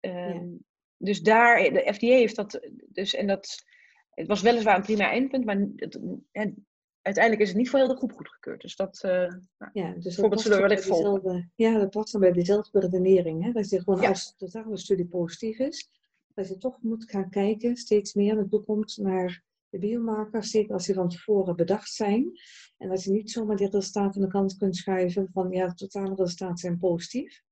Um, 0.00 0.64
Dus 0.96 1.20
daar, 1.20 1.72
de 1.72 1.92
FDA 1.94 2.06
heeft 2.06 2.36
dat, 2.36 2.68
dus, 2.88 3.14
en 3.14 3.26
dat, 3.26 3.64
het 4.10 4.26
was 4.26 4.42
weliswaar 4.42 4.76
een 4.76 4.82
prima 4.82 5.10
eindpunt, 5.10 5.44
maar 5.44 5.66
het, 5.76 6.54
uiteindelijk 7.02 7.42
is 7.42 7.48
het 7.48 7.58
niet 7.58 7.70
voor 7.70 7.78
heel 7.78 7.88
de 7.88 7.96
groep 7.96 8.12
goedgekeurd. 8.12 8.60
Dus 8.60 8.76
dat, 8.76 9.02
uh, 9.04 9.32
ja, 9.72 9.92
dus 9.92 10.16
dat 10.16 10.40
zullen 10.40 10.56
we 10.56 10.62
wellicht 10.62 10.86
volgen. 10.86 11.52
Ja, 11.54 11.78
dat 11.78 11.90
past 11.90 12.12
dan 12.12 12.20
bij 12.20 12.32
dezelfde 12.32 12.80
redenering. 12.80 13.44
Hè? 13.44 13.52
Dat 13.52 13.70
je 13.70 13.82
gewoon 13.82 14.04
als 14.04 14.36
de 14.36 14.46
totale 14.46 14.76
studie 14.76 15.06
positief 15.06 15.58
is, 15.58 15.90
dat 16.34 16.48
je 16.48 16.56
toch 16.56 16.82
moet 16.82 17.10
gaan 17.10 17.30
kijken 17.30 17.76
steeds 17.76 18.14
meer 18.14 18.32
in 18.32 18.42
de 18.42 18.48
toekomst 18.48 18.98
naar 18.98 19.42
de 19.68 19.78
biomarkers, 19.78 20.50
zeker 20.50 20.72
als 20.72 20.86
die 20.86 20.94
van 20.94 21.08
tevoren 21.08 21.56
bedacht 21.56 21.92
zijn. 21.92 22.32
En 22.78 22.88
dat 22.88 23.04
je 23.04 23.10
niet 23.10 23.30
zomaar 23.30 23.56
die 23.56 23.68
resultaten 23.70 24.20
aan 24.20 24.26
de 24.26 24.32
kant 24.32 24.56
kunt 24.56 24.76
schuiven 24.76 25.28
van 25.32 25.50
ja, 25.50 25.66
de 25.66 25.74
totale 25.74 26.14
resultaten 26.14 26.56
zijn 26.56 26.78
positief. 26.78 27.42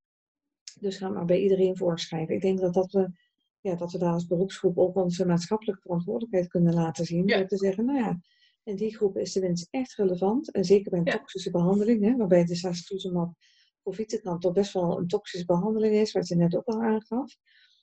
Dus 0.79 0.97
ga 0.97 1.09
maar 1.09 1.25
bij 1.25 1.41
iedereen 1.41 1.77
voorschrijven. 1.77 2.35
Ik 2.35 2.41
denk 2.41 2.59
dat, 2.59 2.73
dat, 2.73 2.91
we, 2.91 3.11
ja, 3.61 3.75
dat 3.75 3.91
we 3.91 3.97
daar 3.97 4.13
als 4.13 4.27
beroepsgroep 4.27 4.77
ook 4.77 4.95
onze 4.95 5.25
maatschappelijke 5.25 5.81
verantwoordelijkheid 5.81 6.47
kunnen 6.47 6.73
laten 6.73 7.05
zien. 7.05 7.27
Door 7.27 7.47
te 7.47 7.57
zeggen, 7.57 7.85
nou 7.85 7.99
ja, 7.99 8.19
in 8.69 8.75
die 8.75 8.95
groep 8.95 9.17
is 9.17 9.33
de 9.33 9.39
winst 9.39 9.67
echt 9.71 9.95
relevant. 9.95 10.51
En 10.51 10.63
zeker 10.63 10.89
bij 10.89 10.99
een 10.99 11.05
toxische 11.05 11.51
behandeling, 11.51 12.03
hè, 12.03 12.15
waarbij 12.15 12.45
de 12.45 12.55
sacituzumab 12.55 13.33
dan 14.23 14.39
toch 14.39 14.53
best 14.53 14.73
wel 14.73 14.97
een 14.97 15.07
toxische 15.07 15.45
behandeling 15.45 15.95
is, 15.95 16.11
wat 16.11 16.27
je 16.27 16.35
net 16.35 16.55
ook 16.55 16.65
al 16.65 16.81
aangaf. 16.81 17.37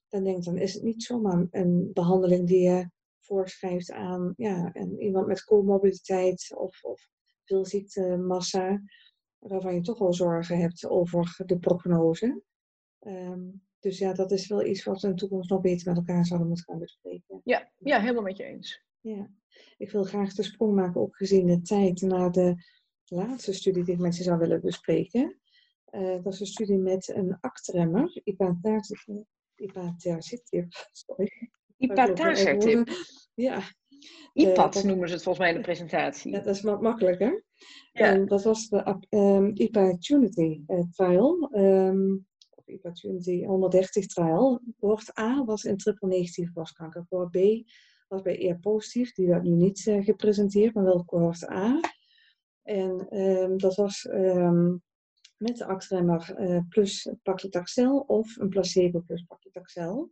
Dan 0.08 0.24
denk 0.24 0.36
ik, 0.36 0.44
dan 0.44 0.56
is 0.56 0.74
het 0.74 0.82
niet 0.82 1.02
zomaar 1.02 1.46
een 1.50 1.90
behandeling 1.92 2.46
die 2.46 2.62
je 2.62 2.90
voorschrijft 3.20 3.92
aan 3.92 4.34
ja, 4.36 4.70
een, 4.72 5.00
iemand 5.00 5.26
met 5.26 5.44
comorbiditeit 5.44 6.54
of, 6.56 6.84
of 6.84 7.08
veel 7.44 7.64
ziektemassa, 7.64 8.82
waarvan 9.38 9.74
je 9.74 9.80
toch 9.80 9.98
wel 9.98 10.14
zorgen 10.14 10.58
hebt 10.58 10.86
over 10.86 11.42
de 11.46 11.58
prognose. 11.58 12.42
Um, 13.00 13.64
dus 13.80 13.98
ja, 13.98 14.12
dat 14.12 14.30
is 14.30 14.48
wel 14.48 14.64
iets 14.64 14.84
wat 14.84 15.00
we 15.00 15.08
in 15.08 15.14
de 15.14 15.20
toekomst 15.20 15.50
nog 15.50 15.60
beter 15.60 15.88
met 15.88 15.96
elkaar 15.96 16.26
zouden 16.26 16.48
moeten 16.48 16.66
gaan 16.66 16.78
bespreken. 16.78 17.40
Ja, 17.44 17.70
ja 17.78 18.00
helemaal 18.00 18.22
met 18.22 18.36
je 18.36 18.44
eens. 18.44 18.85
Ja. 19.06 19.30
Ik 19.76 19.90
wil 19.90 20.04
graag 20.04 20.34
de 20.34 20.42
sprong 20.42 20.74
maken, 20.74 21.00
ook 21.00 21.16
gezien 21.16 21.46
de 21.46 21.62
tijd, 21.62 22.00
naar 22.00 22.32
de 22.32 22.54
laatste 23.04 23.52
studie 23.52 23.84
die 23.84 23.94
ik 23.94 24.00
met 24.00 24.16
je 24.16 24.22
zou 24.22 24.38
willen 24.38 24.60
bespreken. 24.60 25.38
Uh, 25.90 26.22
dat 26.22 26.32
is 26.32 26.40
een 26.40 26.46
studie 26.46 26.78
met 26.78 27.08
een 27.08 27.40
aktremmer, 27.40 28.20
ipatercitinib. 28.24 29.26
Sorry. 30.92 31.50
Ipatercitinib? 31.76 32.88
Ja. 33.34 33.62
IPAT 34.32 34.76
uh, 34.76 34.82
noemen 34.82 35.08
ze 35.08 35.14
het 35.14 35.22
volgens 35.22 35.44
mij 35.44 35.54
in 35.54 35.60
de 35.60 35.66
presentatie. 35.66 36.32
Ja, 36.32 36.40
dat 36.40 36.54
is 36.54 36.62
wat 36.62 36.82
makkelijker. 36.82 37.44
Ja. 37.92 38.14
Um, 38.14 38.28
dat 38.28 38.42
was 38.42 38.68
de 38.68 39.06
um, 39.10 39.50
IPA-Tunity 39.54 40.62
uh, 40.66 40.82
trial. 40.90 41.50
Um, 41.52 42.26
of 42.50 42.66
IPA-Tunity 42.66 43.44
130 43.44 44.06
trial. 44.06 44.60
Cohort 44.78 45.18
A 45.18 45.44
was 45.44 45.64
in 45.64 45.76
triple 45.76 46.08
negatieve 46.08 46.52
borstkanker. 46.52 47.06
Cohort 47.08 47.30
B 47.30 47.36
was 48.08 48.22
bij 48.22 48.42
eer 48.42 48.58
positief, 48.58 49.12
die 49.12 49.26
werd 49.26 49.42
nu 49.42 49.50
niet 49.50 49.86
uh, 49.86 50.04
gepresenteerd, 50.04 50.74
maar 50.74 50.84
wel 50.84 51.04
cohort 51.04 51.50
A. 51.50 51.80
En 52.62 53.18
um, 53.20 53.58
dat 53.58 53.74
was 53.74 54.04
um, 54.04 54.82
met 55.36 55.56
de 55.56 55.66
actremmer 55.66 56.36
uh, 56.40 56.60
plus 56.68 57.10
paclitaxel 57.22 57.98
of 57.98 58.36
een 58.36 58.48
placebo 58.48 59.00
plus 59.00 59.22
paclitaxel. 59.22 60.10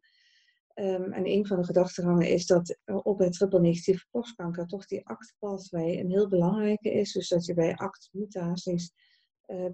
Um, 0.74 1.12
en 1.12 1.26
een 1.26 1.46
van 1.46 1.56
de 1.60 1.64
gedachtegangen 1.64 2.28
is 2.28 2.46
dat 2.46 2.78
ook 2.84 3.18
bij 3.18 3.30
triple 3.30 3.60
negatieve 3.60 4.06
borstkanker 4.10 4.66
toch 4.66 4.86
die 4.86 5.06
act 5.06 5.34
een 5.40 6.10
heel 6.10 6.28
belangrijke 6.28 6.92
is. 6.92 7.12
Dus 7.12 7.28
dat 7.28 7.44
je 7.44 7.54
bij 7.54 7.74
act 7.74 8.08
mutaties 8.12 8.92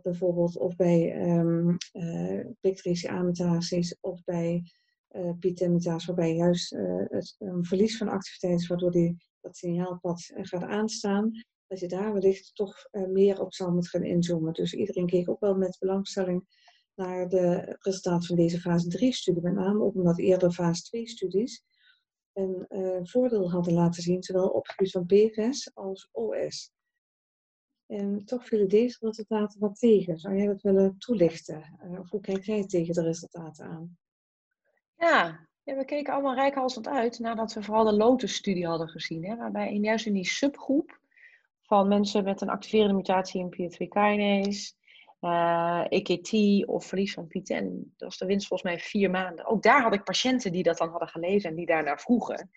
bijvoorbeeld 0.02 0.56
of 0.56 0.76
bij 0.76 1.28
um, 1.38 1.76
uh, 1.92 3.22
mutaties 3.22 3.96
of 4.00 4.24
bij 4.24 4.62
uh, 5.12 5.30
PTM-mutaties, 5.38 6.06
waarbij 6.06 6.34
juist 6.34 6.70
het 7.08 7.34
een 7.38 7.64
verlies 7.64 7.96
van 7.96 8.08
activiteit 8.08 8.60
is, 8.60 8.66
waardoor 8.66 8.90
die, 8.90 9.16
dat 9.40 9.56
signaalpad 9.56 10.30
gaat 10.34 10.62
aanstaan, 10.62 11.30
dat 11.66 11.80
je 11.80 11.88
daar 11.88 12.12
wellicht 12.12 12.54
toch 12.54 12.88
meer 12.90 13.40
op 13.40 13.54
zou 13.54 13.72
moeten 13.72 13.90
gaan 13.90 14.04
inzoomen. 14.04 14.52
Dus 14.52 14.74
iedereen 14.74 15.06
keek 15.06 15.28
ook 15.28 15.40
wel 15.40 15.54
met 15.54 15.76
belangstelling 15.78 16.44
naar 16.94 17.28
de 17.28 17.76
resultaten 17.80 18.26
van 18.26 18.36
deze 18.36 18.60
fase 18.60 18.98
3-studie, 18.98 19.42
met 19.42 19.54
name 19.54 19.82
ook 19.82 19.94
omdat 19.94 20.18
eerder 20.18 20.52
fase 20.52 20.98
2-studies 20.98 21.64
een 22.32 23.06
voordeel 23.08 23.50
hadden 23.50 23.72
laten 23.74 24.02
zien, 24.02 24.22
zowel 24.22 24.48
op 24.48 24.66
het 24.66 24.72
gebied 24.74 24.92
van 24.92 25.06
PFS 25.06 25.70
als 25.74 26.08
OS. 26.12 26.72
En 27.86 28.24
toch 28.24 28.46
vielen 28.46 28.68
deze 28.68 28.96
resultaten 29.00 29.60
wat 29.60 29.78
tegen. 29.78 30.18
Zou 30.18 30.36
jij 30.36 30.46
dat 30.46 30.62
willen 30.62 30.98
toelichten? 30.98 31.78
Of 32.00 32.10
hoe 32.10 32.20
kijk 32.20 32.44
jij 32.44 32.66
tegen 32.66 32.94
de 32.94 33.02
resultaten 33.02 33.66
aan? 33.66 33.98
Ja, 35.00 35.48
we 35.64 35.84
keken 35.84 36.12
allemaal 36.12 36.34
rijkhalsend 36.34 36.88
uit 36.88 37.18
nadat 37.18 37.52
we 37.52 37.62
vooral 37.62 37.84
de 37.84 37.92
Lotus-studie 37.92 38.66
hadden 38.66 38.88
gezien. 38.88 39.24
Hè, 39.24 39.36
waarbij 39.36 39.72
in, 39.72 39.82
juist 39.82 40.06
in 40.06 40.12
die 40.12 40.26
subgroep 40.26 41.00
van 41.62 41.88
mensen 41.88 42.24
met 42.24 42.40
een 42.40 42.48
activerende 42.48 42.94
mutatie 42.94 43.40
in 43.40 43.54
PI3 43.54 43.88
kinase 43.88 44.72
uh, 45.20 45.84
eh, 45.84 45.86
EKT 45.88 46.66
of 46.66 46.84
verlies 46.86 47.14
van 47.14 47.26
PTN. 47.26 47.92
Dat 47.96 48.08
was 48.08 48.18
de 48.18 48.26
winst 48.26 48.46
volgens 48.46 48.70
mij 48.70 48.80
vier 48.80 49.10
maanden. 49.10 49.46
Ook 49.46 49.62
daar 49.62 49.82
had 49.82 49.94
ik 49.94 50.04
patiënten 50.04 50.52
die 50.52 50.62
dat 50.62 50.78
dan 50.78 50.88
hadden 50.88 51.08
gelezen 51.08 51.50
en 51.50 51.56
die 51.56 51.66
daarnaar 51.66 52.00
vroegen. 52.00 52.50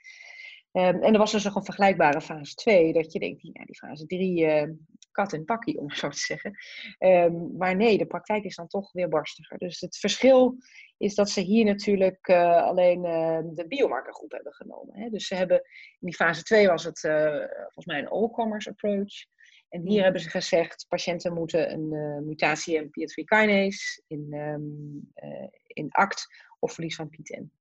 Um, 0.72 1.02
en 1.02 1.14
er 1.14 1.18
was 1.18 1.32
dus 1.32 1.44
nog 1.44 1.56
een 1.56 1.66
vergelijkbare 1.66 2.22
fase 2.22 2.56
2, 2.56 2.94
dat 2.94 3.12
je 3.12 3.20
denkt, 3.20 3.42
ja, 3.42 3.66
die 3.66 3.78
fase 3.78 4.06
3, 4.06 4.42
uh, 4.42 4.70
kat 5.14 5.34
en 5.34 5.46
pakkie, 5.46 5.78
om 5.78 5.88
het 5.88 5.98
zo 5.98 6.10
te 6.10 6.18
zeggen. 6.18 6.58
Um, 7.00 7.58
maar 7.58 7.76
nee, 7.76 7.98
de 7.98 8.06
praktijk 8.06 8.44
is 8.44 8.56
dan 8.56 8.68
toch 8.68 8.92
weer 8.92 9.10
barstiger. 9.10 9.58
Dus 9.58 9.80
het 9.80 9.98
verschil 9.98 10.58
is 10.98 11.16
dat 11.16 11.30
ze 11.30 11.42
hier 11.42 11.66
natuurlijk 11.66 12.28
uh, 12.28 12.64
alleen 12.64 13.06
uh, 13.06 13.40
de 13.56 13.66
biomarkergroep 13.68 14.32
hebben 14.32 14.54
genomen. 14.54 15.00
Hè. 15.00 15.10
Dus 15.10 15.28
ze 15.28 15.36
hebben, 15.36 15.58
in 16.00 16.08
die 16.08 16.16
fase 16.16 16.44
2 16.44 16.68
was 16.68 16.84
het 16.84 17.00
volgens 17.00 17.86
mij 17.86 18.00
een 18.00 18.08
all-commerce 18.08 18.70
approach. 18.70 19.26
En 19.74 19.88
hier 19.88 20.04
hebben 20.04 20.22
ze 20.22 20.30
gezegd, 20.30 20.86
patiënten 20.90 21.34
moeten 21.34 21.72
een 21.72 21.94
uh, 21.94 22.28
mutatie 22.28 22.76
in 22.76 22.88
PI3 22.88 23.24
kinase, 23.24 24.04
in, 24.08 24.34
um, 24.34 25.12
uh, 25.16 25.48
in 25.68 25.92
ACT 25.92 26.28
of 26.60 26.74
verlies 26.74 26.96
van 26.96 27.10
PTEN. 27.10 27.52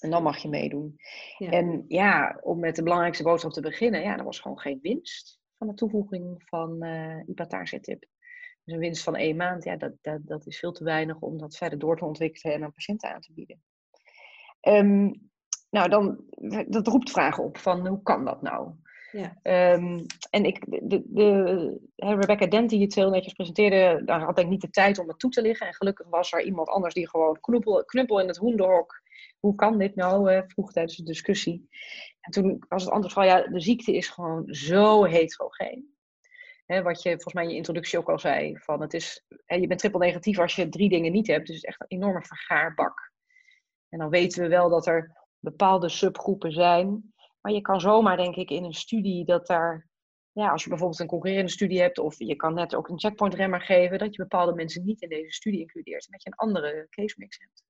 En 0.00 0.10
dan 0.10 0.22
mag 0.22 0.38
je 0.38 0.48
meedoen. 0.48 0.96
Ja. 1.38 1.50
En 1.50 1.84
ja, 1.88 2.38
om 2.42 2.58
met 2.58 2.76
de 2.76 2.82
belangrijkste 2.82 3.22
boodschap 3.22 3.52
te 3.52 3.60
beginnen, 3.60 4.02
ja, 4.02 4.18
er 4.18 4.24
was 4.24 4.40
gewoon 4.40 4.58
geen 4.58 4.78
winst 4.82 5.39
van 5.60 5.68
de 5.68 5.74
toevoeging 5.74 6.42
van 6.44 6.84
uh, 6.84 7.18
eh, 7.18 7.28
ipatarsitib. 7.28 8.04
Dus 8.64 8.74
een 8.74 8.80
winst 8.80 9.02
van 9.02 9.16
één 9.16 9.36
maand, 9.36 9.64
ja, 9.64 9.76
dat, 9.76 9.92
dat, 10.00 10.20
dat 10.26 10.46
is 10.46 10.58
veel 10.58 10.72
te 10.72 10.84
weinig 10.84 11.18
om 11.20 11.38
dat 11.38 11.56
verder 11.56 11.78
door 11.78 11.96
te 11.96 12.04
ontwikkelen 12.04 12.54
en 12.54 12.64
aan 12.64 12.72
patiënten 12.72 13.14
aan 13.14 13.20
te 13.20 13.32
bieden. 13.32 13.62
Um, 14.60 15.30
nou, 15.70 15.88
dan, 15.88 16.24
dat 16.68 16.86
roept 16.86 17.10
vragen 17.10 17.44
op 17.44 17.58
van 17.58 17.86
hoe 17.86 18.02
kan 18.02 18.24
dat 18.24 18.42
nou? 18.42 18.72
Ja. 19.12 19.38
Um, 19.72 20.06
en 20.30 20.44
ik, 20.44 20.64
de, 20.88 21.02
de, 21.06 21.80
Rebecca 21.96 22.46
Dent 22.46 22.70
die 22.70 22.82
het 22.82 22.94
heel 22.94 23.10
netjes 23.10 23.32
presenteerde, 23.32 24.04
daar 24.04 24.20
had 24.20 24.38
ik 24.38 24.48
niet 24.48 24.60
de 24.60 24.70
tijd 24.70 24.98
om 24.98 25.08
het 25.08 25.18
toe 25.18 25.30
te 25.30 25.42
liggen. 25.42 25.66
En 25.66 25.74
gelukkig 25.74 26.08
was 26.08 26.32
er 26.32 26.42
iemand 26.42 26.68
anders 26.68 26.94
die 26.94 27.08
gewoon 27.08 27.40
knuppel, 27.40 27.84
knuppel 27.84 28.20
in 28.20 28.26
het 28.26 28.36
hoenderhok. 28.36 29.02
Hoe 29.40 29.54
kan 29.54 29.78
dit 29.78 29.94
nou? 29.94 30.32
Uh, 30.32 30.42
vroeg 30.46 30.72
tijdens 30.72 30.96
de 30.96 31.02
discussie. 31.02 31.68
En 32.20 32.32
toen 32.32 32.64
was 32.68 32.82
het 32.82 32.92
antwoord 32.92 33.14
van, 33.14 33.26
ja, 33.26 33.46
de 33.46 33.60
ziekte 33.60 33.92
is 33.92 34.08
gewoon 34.08 34.54
zo 34.54 35.04
heterogeen. 35.04 35.94
He, 36.66 36.82
wat 36.82 37.02
je 37.02 37.10
volgens 37.10 37.34
mij 37.34 37.44
in 37.44 37.50
je 37.50 37.56
introductie 37.56 37.98
ook 37.98 38.08
al 38.08 38.18
zei. 38.18 38.58
Van 38.58 38.80
het 38.80 38.94
is, 38.94 39.24
he, 39.46 39.56
je 39.56 39.66
bent 39.66 39.80
triple 39.80 40.00
negatief 40.00 40.38
als 40.38 40.54
je 40.54 40.68
drie 40.68 40.88
dingen 40.88 41.12
niet 41.12 41.26
hebt. 41.26 41.46
Dus 41.46 41.56
het 41.56 41.64
is 41.64 41.70
echt 41.70 41.80
een 41.80 41.98
enorme 41.98 42.22
vergaarbak. 42.22 43.12
En 43.88 43.98
dan 43.98 44.08
weten 44.08 44.42
we 44.42 44.48
wel 44.48 44.68
dat 44.68 44.86
er 44.86 45.16
bepaalde 45.38 45.88
subgroepen 45.88 46.52
zijn 46.52 47.12
maar 47.40 47.52
je 47.52 47.60
kan 47.60 47.80
zomaar, 47.80 48.16
denk 48.16 48.36
ik, 48.36 48.50
in 48.50 48.64
een 48.64 48.74
studie 48.74 49.24
dat 49.24 49.46
daar, 49.46 49.88
ja, 50.32 50.50
als 50.50 50.62
je 50.62 50.68
bijvoorbeeld 50.68 51.00
een 51.00 51.06
concurrerende 51.06 51.50
studie 51.50 51.80
hebt, 51.80 51.98
of 51.98 52.18
je 52.18 52.36
kan 52.36 52.54
net 52.54 52.74
ook 52.74 52.88
een 52.88 52.98
checkpoint 52.98 53.34
remmer 53.34 53.60
geven, 53.60 53.98
dat 53.98 54.14
je 54.14 54.22
bepaalde 54.22 54.54
mensen 54.54 54.84
niet 54.84 55.02
in 55.02 55.08
deze 55.08 55.32
studie 55.32 55.60
includeert 55.60 56.06
en 56.06 56.12
dat 56.12 56.22
je 56.22 56.30
een 56.30 56.36
andere 56.36 56.86
case 56.90 57.14
mix 57.18 57.38
hebt. 57.38 57.64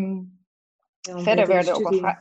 Um, 0.00 0.40
ja, 1.00 1.18
verder 1.18 1.46
werden 1.46 1.74
ook 1.74 1.86
al 1.86 2.14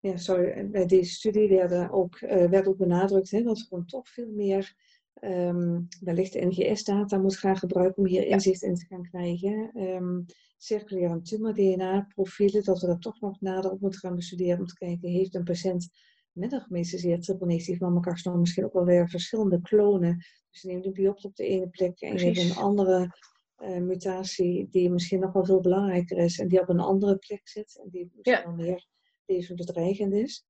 Ja, 0.00 0.16
sorry, 0.16 0.70
bij 0.70 0.86
deze 0.86 1.12
studie 1.12 1.48
werden 1.48 1.90
ook, 1.90 2.20
uh, 2.20 2.48
werd 2.48 2.66
ook 2.66 2.76
benadrukt 2.76 3.30
hè, 3.30 3.42
dat 3.42 3.58
we 3.58 3.64
gewoon 3.64 3.86
toch 3.86 4.08
veel 4.08 4.30
meer 4.30 4.74
um, 5.20 5.88
wellicht 6.00 6.34
NGS-data 6.34 7.18
moet 7.18 7.36
gaan 7.36 7.56
gebruiken 7.56 7.96
om 7.96 8.06
hier 8.06 8.26
inzicht 8.26 8.62
in 8.62 8.74
te 8.74 8.86
gaan 8.86 9.02
krijgen. 9.02 9.70
Um, 9.74 10.24
circulaire 10.56 11.20
tumor-DNA-profielen, 11.20 12.64
dat 12.64 12.80
we 12.80 12.86
dat 12.86 13.02
toch 13.02 13.20
nog 13.20 13.40
nader 13.40 13.70
op 13.70 13.80
moeten 13.80 14.00
gaan 14.00 14.14
bestuderen 14.14 14.58
om 14.58 14.66
te 14.66 14.74
kijken, 14.74 15.08
heeft 15.08 15.34
een 15.34 15.44
patiënt 15.44 15.88
met 16.32 16.52
een 16.52 16.60
gemetastaseerd 16.60 17.22
triple-negatief 17.22 17.80
mammocarcinoom 17.80 18.40
misschien 18.40 18.64
ook 18.64 18.72
wel 18.72 18.84
weer 18.84 19.08
verschillende 19.08 19.60
klonen. 19.60 20.16
Dus 20.50 20.62
je 20.62 20.68
neemt 20.68 20.86
een 20.86 20.92
biopt 20.92 21.24
op 21.24 21.36
de 21.36 21.46
ene 21.46 21.68
plek 21.68 22.00
en 22.00 22.18
je 22.18 22.24
hebt 22.24 22.38
een 22.38 22.56
andere 22.56 23.16
uh, 23.58 23.78
mutatie 23.78 24.68
die 24.70 24.90
misschien 24.90 25.20
nog 25.20 25.32
wel 25.32 25.44
veel 25.44 25.60
belangrijker 25.60 26.18
is 26.18 26.38
en 26.38 26.48
die 26.48 26.60
op 26.60 26.68
een 26.68 26.80
andere 26.80 27.16
plek 27.16 27.48
zit 27.48 27.80
en 27.82 27.88
die 27.90 28.10
misschien 28.14 28.42
ja. 28.42 28.44
wel 28.44 28.66
meer 28.66 28.86
levensbedreigend 29.28 30.12
is. 30.12 30.44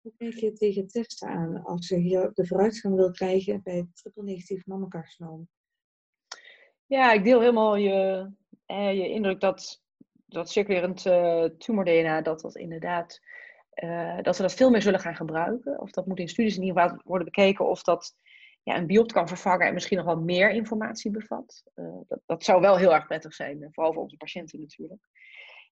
Hoe 0.00 0.12
kijk 0.16 0.34
je 0.34 0.52
tegen 0.52 0.86
testen 0.86 1.28
aan 1.28 1.62
als 1.62 1.88
je 1.88 1.96
hier 1.96 2.30
de 2.34 2.46
vooruitgang 2.46 2.94
wil 2.94 3.10
krijgen 3.10 3.62
bij 3.62 3.86
triple-negatief 3.92 4.66
mammocarcinoom? 4.66 5.48
Ja, 6.86 7.12
ik 7.12 7.24
deel 7.24 7.40
helemaal 7.40 7.76
je, 7.76 8.30
eh, 8.66 8.92
je 8.94 9.08
indruk 9.08 9.40
dat, 9.40 9.82
dat 10.26 10.50
circulerend 10.50 11.06
uh, 11.06 11.44
tumor-DNA, 11.44 12.22
dat 12.22 12.40
dat 12.40 12.56
inderdaad, 12.56 13.20
uh, 13.74 14.22
dat 14.22 14.36
we 14.36 14.42
dat 14.42 14.54
veel 14.54 14.70
meer 14.70 14.82
zullen 14.82 15.00
gaan 15.00 15.16
gebruiken. 15.16 15.80
Of 15.80 15.90
dat 15.90 16.06
moet 16.06 16.18
in 16.18 16.28
studies 16.28 16.56
in 16.56 16.62
ieder 16.62 16.82
geval 16.82 17.00
worden 17.04 17.24
bekeken 17.24 17.68
of 17.68 17.82
dat 17.82 18.14
ja, 18.62 18.76
een 18.76 18.86
biopt 18.86 19.12
kan 19.12 19.28
vervangen 19.28 19.66
en 19.66 19.74
misschien 19.74 19.96
nog 19.96 20.06
wel 20.06 20.20
meer 20.20 20.50
informatie 20.50 21.10
bevat. 21.10 21.62
Uh, 21.74 22.00
dat, 22.08 22.20
dat 22.26 22.44
zou 22.44 22.60
wel 22.60 22.76
heel 22.76 22.94
erg 22.94 23.06
prettig 23.06 23.34
zijn, 23.34 23.68
vooral 23.70 23.92
voor 23.92 24.02
onze 24.02 24.16
patiënten 24.16 24.60
natuurlijk. 24.60 25.00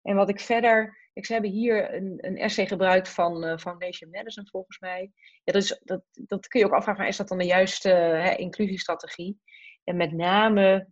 En 0.02 0.16
wat 0.16 0.28
ik 0.28 0.40
verder, 0.40 1.08
ik, 1.12 1.26
ze 1.26 1.32
hebben 1.32 1.50
hier 1.50 1.94
een, 1.94 2.14
een 2.16 2.36
essay 2.36 2.66
gebruikt 2.66 3.08
van 3.08 3.44
uh, 3.44 3.56
Foundation 3.56 4.10
Medicine 4.10 4.46
volgens 4.50 4.78
mij. 4.78 5.10
Ja, 5.44 5.52
dus 5.52 5.80
dat, 5.84 6.02
dat 6.12 6.48
kun 6.48 6.60
je 6.60 6.66
ook 6.66 6.72
afvragen, 6.72 7.06
is 7.06 7.16
dat 7.16 7.28
dan 7.28 7.38
de 7.38 7.44
juiste 7.44 7.88
hè, 7.88 8.34
inclusiestrategie? 8.34 9.40
En 9.84 9.96
met 9.96 10.12
name 10.12 10.88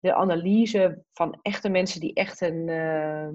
de 0.00 0.14
analyse 0.14 1.04
van 1.12 1.38
echte 1.42 1.68
mensen 1.68 2.00
die 2.00 2.14
echt 2.14 2.40
een, 2.40 2.68
uh, 2.68 3.28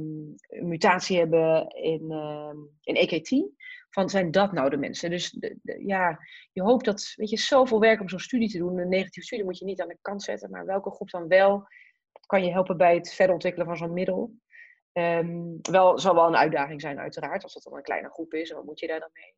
mutatie 0.61 1.17
hebben 1.17 1.67
in, 1.67 2.11
uh, 2.11 2.53
in 2.81 2.95
EKT. 2.95 3.51
Van 3.89 4.09
zijn 4.09 4.31
dat 4.31 4.51
nou 4.51 4.69
de 4.69 4.77
mensen? 4.77 5.09
Dus 5.09 5.31
de, 5.31 5.57
ja, 5.85 6.19
je 6.51 6.61
hoopt 6.61 6.85
dat, 6.85 7.13
weet 7.15 7.29
je, 7.29 7.37
zoveel 7.37 7.79
werk 7.79 8.01
om 8.01 8.09
zo'n 8.09 8.19
studie 8.19 8.49
te 8.49 8.57
doen. 8.57 8.77
Een 8.77 8.89
negatieve 8.89 9.27
studie 9.27 9.45
moet 9.45 9.57
je 9.57 9.65
niet 9.65 9.81
aan 9.81 9.87
de 9.87 9.97
kant 10.01 10.23
zetten, 10.23 10.49
maar 10.49 10.65
welke 10.65 10.91
groep 10.91 11.09
dan 11.09 11.27
wel? 11.27 11.67
Dat 12.11 12.25
kan 12.25 12.45
je 12.45 12.51
helpen 12.51 12.77
bij 12.77 12.95
het 12.95 13.13
verder 13.13 13.33
ontwikkelen 13.33 13.67
van 13.67 13.77
zo'n 13.77 13.93
middel. 13.93 14.33
Um, 14.93 15.59
wel, 15.61 15.99
zal 15.99 16.15
wel 16.15 16.27
een 16.27 16.35
uitdaging 16.35 16.81
zijn, 16.81 16.99
uiteraard, 16.99 17.43
als 17.43 17.53
dat 17.53 17.63
dan 17.63 17.75
een 17.75 17.83
kleine 17.83 18.09
groep 18.09 18.33
is. 18.33 18.49
En 18.49 18.55
wat 18.55 18.65
moet 18.65 18.79
je 18.79 18.87
daar 18.87 18.99
dan 18.99 19.09
mee? 19.13 19.35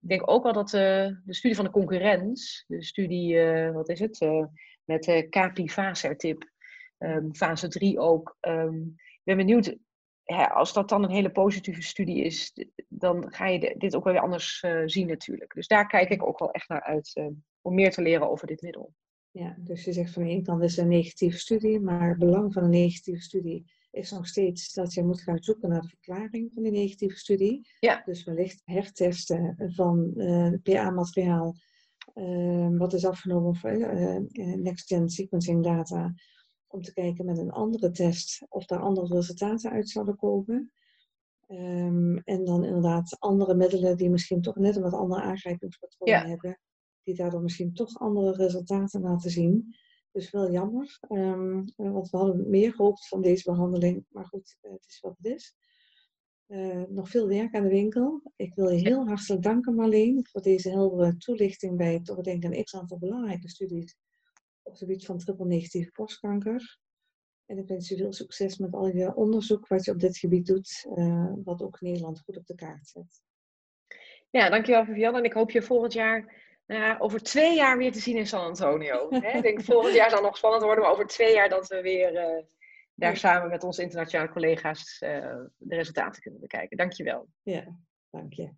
Ik 0.00 0.08
denk 0.08 0.30
ook 0.30 0.42
wel 0.42 0.52
dat 0.52 0.72
uh, 0.72 0.80
de 1.24 1.34
studie 1.34 1.56
van 1.56 1.64
de 1.64 1.70
concurrent, 1.70 2.64
de 2.66 2.82
studie, 2.82 3.34
uh, 3.34 3.70
wat 3.70 3.88
is 3.88 4.00
het, 4.00 4.20
uh, 4.20 4.44
met 4.84 5.06
uh, 5.06 5.28
Capi-Vasertip, 5.28 6.50
um, 6.98 7.34
fase 7.34 7.68
3 7.68 7.98
ook. 7.98 8.36
Um, 8.40 8.94
ik 8.96 9.20
ben 9.22 9.36
benieuwd, 9.36 9.76
ja, 10.22 10.44
als 10.44 10.72
dat 10.72 10.88
dan 10.88 11.02
een 11.02 11.10
hele 11.10 11.30
positieve 11.30 11.82
studie 11.82 12.24
is, 12.24 12.66
dan 12.88 13.32
ga 13.32 13.46
je 13.46 13.74
dit 13.78 13.96
ook 13.96 14.04
wel 14.04 14.12
weer 14.12 14.22
anders 14.22 14.64
zien 14.84 15.06
natuurlijk. 15.06 15.54
Dus 15.54 15.66
daar 15.66 15.86
kijk 15.86 16.08
ik 16.08 16.26
ook 16.26 16.38
wel 16.38 16.50
echt 16.50 16.68
naar 16.68 16.82
uit 16.82 17.30
om 17.60 17.74
meer 17.74 17.90
te 17.90 18.02
leren 18.02 18.30
over 18.30 18.46
dit 18.46 18.62
middel. 18.62 18.94
Ja, 19.30 19.56
dus 19.58 19.84
je 19.84 19.92
zegt 19.92 20.12
van 20.12 20.22
de 20.22 20.28
ene 20.28 20.42
kant 20.42 20.62
is 20.62 20.76
een 20.76 20.88
negatieve 20.88 21.38
studie, 21.38 21.80
maar 21.80 22.08
het 22.08 22.18
belang 22.18 22.52
van 22.52 22.62
een 22.62 22.70
negatieve 22.70 23.22
studie 23.22 23.72
is 23.92 24.10
nog 24.10 24.26
steeds 24.26 24.72
dat 24.72 24.94
je 24.94 25.04
moet 25.04 25.20
gaan 25.20 25.42
zoeken 25.42 25.68
naar 25.68 25.80
de 25.80 25.88
verklaring 25.88 26.52
van 26.52 26.62
die 26.62 26.72
negatieve 26.72 27.16
studie. 27.16 27.68
Ja. 27.80 28.02
Dus 28.04 28.24
wellicht 28.24 28.62
hertesten 28.64 29.72
van 29.74 30.12
uh, 30.16 30.52
PA-materiaal, 30.62 31.54
uh, 32.14 32.78
wat 32.78 32.92
is 32.92 33.04
afgenomen 33.04 33.54
van 33.54 33.70
uh, 33.70 34.18
next-gen 34.54 35.08
sequencing 35.08 35.64
data, 35.64 36.14
om 36.66 36.82
te 36.82 36.92
kijken 36.92 37.24
met 37.24 37.38
een 37.38 37.50
andere 37.50 37.90
test 37.90 38.46
of 38.48 38.64
daar 38.66 38.80
andere 38.80 39.14
resultaten 39.14 39.70
uit 39.70 39.88
zouden 39.88 40.16
komen. 40.16 40.72
Um, 41.48 42.18
en 42.18 42.44
dan 42.44 42.64
inderdaad 42.64 43.16
andere 43.18 43.54
middelen 43.54 43.96
die 43.96 44.10
misschien 44.10 44.42
toch 44.42 44.56
net 44.56 44.76
een 44.76 44.82
wat 44.82 44.92
andere 44.92 45.22
aangrijpingspatronen 45.22 46.14
ja. 46.22 46.26
hebben, 46.28 46.60
die 47.02 47.14
daardoor 47.14 47.42
misschien 47.42 47.74
toch 47.74 47.98
andere 47.98 48.32
resultaten 48.32 49.00
laten 49.00 49.30
zien. 49.30 49.74
Dus 50.12 50.30
wel 50.30 50.50
jammer, 50.50 50.98
um, 51.08 51.72
want 51.76 52.10
we 52.10 52.16
hadden 52.16 52.50
meer 52.50 52.74
gehoopt 52.74 53.08
van 53.08 53.22
deze 53.22 53.50
behandeling. 53.50 54.06
Maar 54.08 54.26
goed, 54.26 54.58
eh, 54.60 54.72
het 54.72 54.86
is 54.88 55.00
wat 55.00 55.16
het 55.16 55.32
is. 55.32 55.54
Uh, 56.48 56.82
nog 56.88 57.08
veel 57.08 57.28
werk 57.28 57.54
aan 57.54 57.62
de 57.62 57.68
winkel. 57.68 58.22
Ik 58.36 58.54
wil 58.54 58.68
je 58.68 58.88
heel 58.88 59.06
hartelijk 59.06 59.42
danken 59.42 59.74
Marleen 59.74 60.26
voor 60.30 60.42
deze 60.42 60.70
heldere 60.70 61.16
toelichting 61.16 61.76
bij 61.76 62.00
toch 62.00 62.20
denk 62.20 62.44
ik 62.44 62.54
een 62.54 62.64
x 62.64 62.74
aantal 62.74 62.98
belangrijke 62.98 63.48
studies 63.48 63.96
op 64.62 64.72
het 64.72 64.80
gebied 64.80 65.04
van 65.04 65.18
triple 65.18 65.46
negatieve 65.46 65.90
borstkanker. 65.94 66.78
En 67.46 67.58
ik 67.58 67.68
wens 67.68 67.88
je 67.88 67.96
veel 67.96 68.12
succes 68.12 68.58
met 68.58 68.72
al 68.72 68.86
je 68.86 69.14
onderzoek 69.14 69.68
wat 69.68 69.84
je 69.84 69.90
op 69.90 70.00
dit 70.00 70.18
gebied 70.18 70.46
doet, 70.46 70.86
uh, 70.94 71.32
wat 71.44 71.62
ook 71.62 71.80
Nederland 71.80 72.20
goed 72.20 72.36
op 72.36 72.46
de 72.46 72.54
kaart 72.54 72.88
zet. 72.88 73.22
Ja, 74.30 74.50
dankjewel 74.50 74.84
Vivian. 74.84 75.16
En 75.16 75.24
ik 75.24 75.32
hoop 75.32 75.50
je 75.50 75.62
volgend 75.62 75.92
jaar, 75.92 76.34
nou 76.78 77.00
over 77.00 77.22
twee 77.22 77.56
jaar 77.56 77.78
weer 77.78 77.92
te 77.92 78.00
zien 78.00 78.16
in 78.16 78.26
San 78.26 78.44
Antonio. 78.44 79.08
ik 79.10 79.42
denk 79.42 79.62
volgend 79.64 79.94
jaar 79.94 80.10
zal 80.10 80.22
nog 80.22 80.36
spannend 80.36 80.62
worden, 80.62 80.84
maar 80.84 80.92
over 80.92 81.06
twee 81.06 81.34
jaar 81.34 81.48
dat 81.48 81.68
we 81.68 81.80
weer 81.80 82.12
uh, 82.12 82.44
daar 82.94 83.16
samen 83.16 83.50
met 83.50 83.64
onze 83.64 83.82
internationale 83.82 84.30
collega's 84.30 85.00
uh, 85.04 85.10
de 85.56 85.74
resultaten 85.74 86.22
kunnen 86.22 86.40
bekijken. 86.40 86.76
Dankjewel. 86.76 87.28
Ja, 87.42 87.64
dank 88.10 88.32
je. 88.32 88.50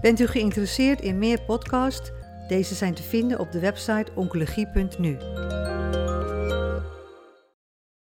Bent 0.00 0.20
u 0.20 0.26
geïnteresseerd 0.26 1.00
in 1.00 1.18
meer 1.18 1.42
podcasts? 1.42 2.10
Deze 2.48 2.74
zijn 2.74 2.94
te 2.94 3.02
vinden 3.02 3.38
op 3.38 3.52
de 3.52 3.60
website 3.60 4.12
oncologie.nu. 4.14 5.16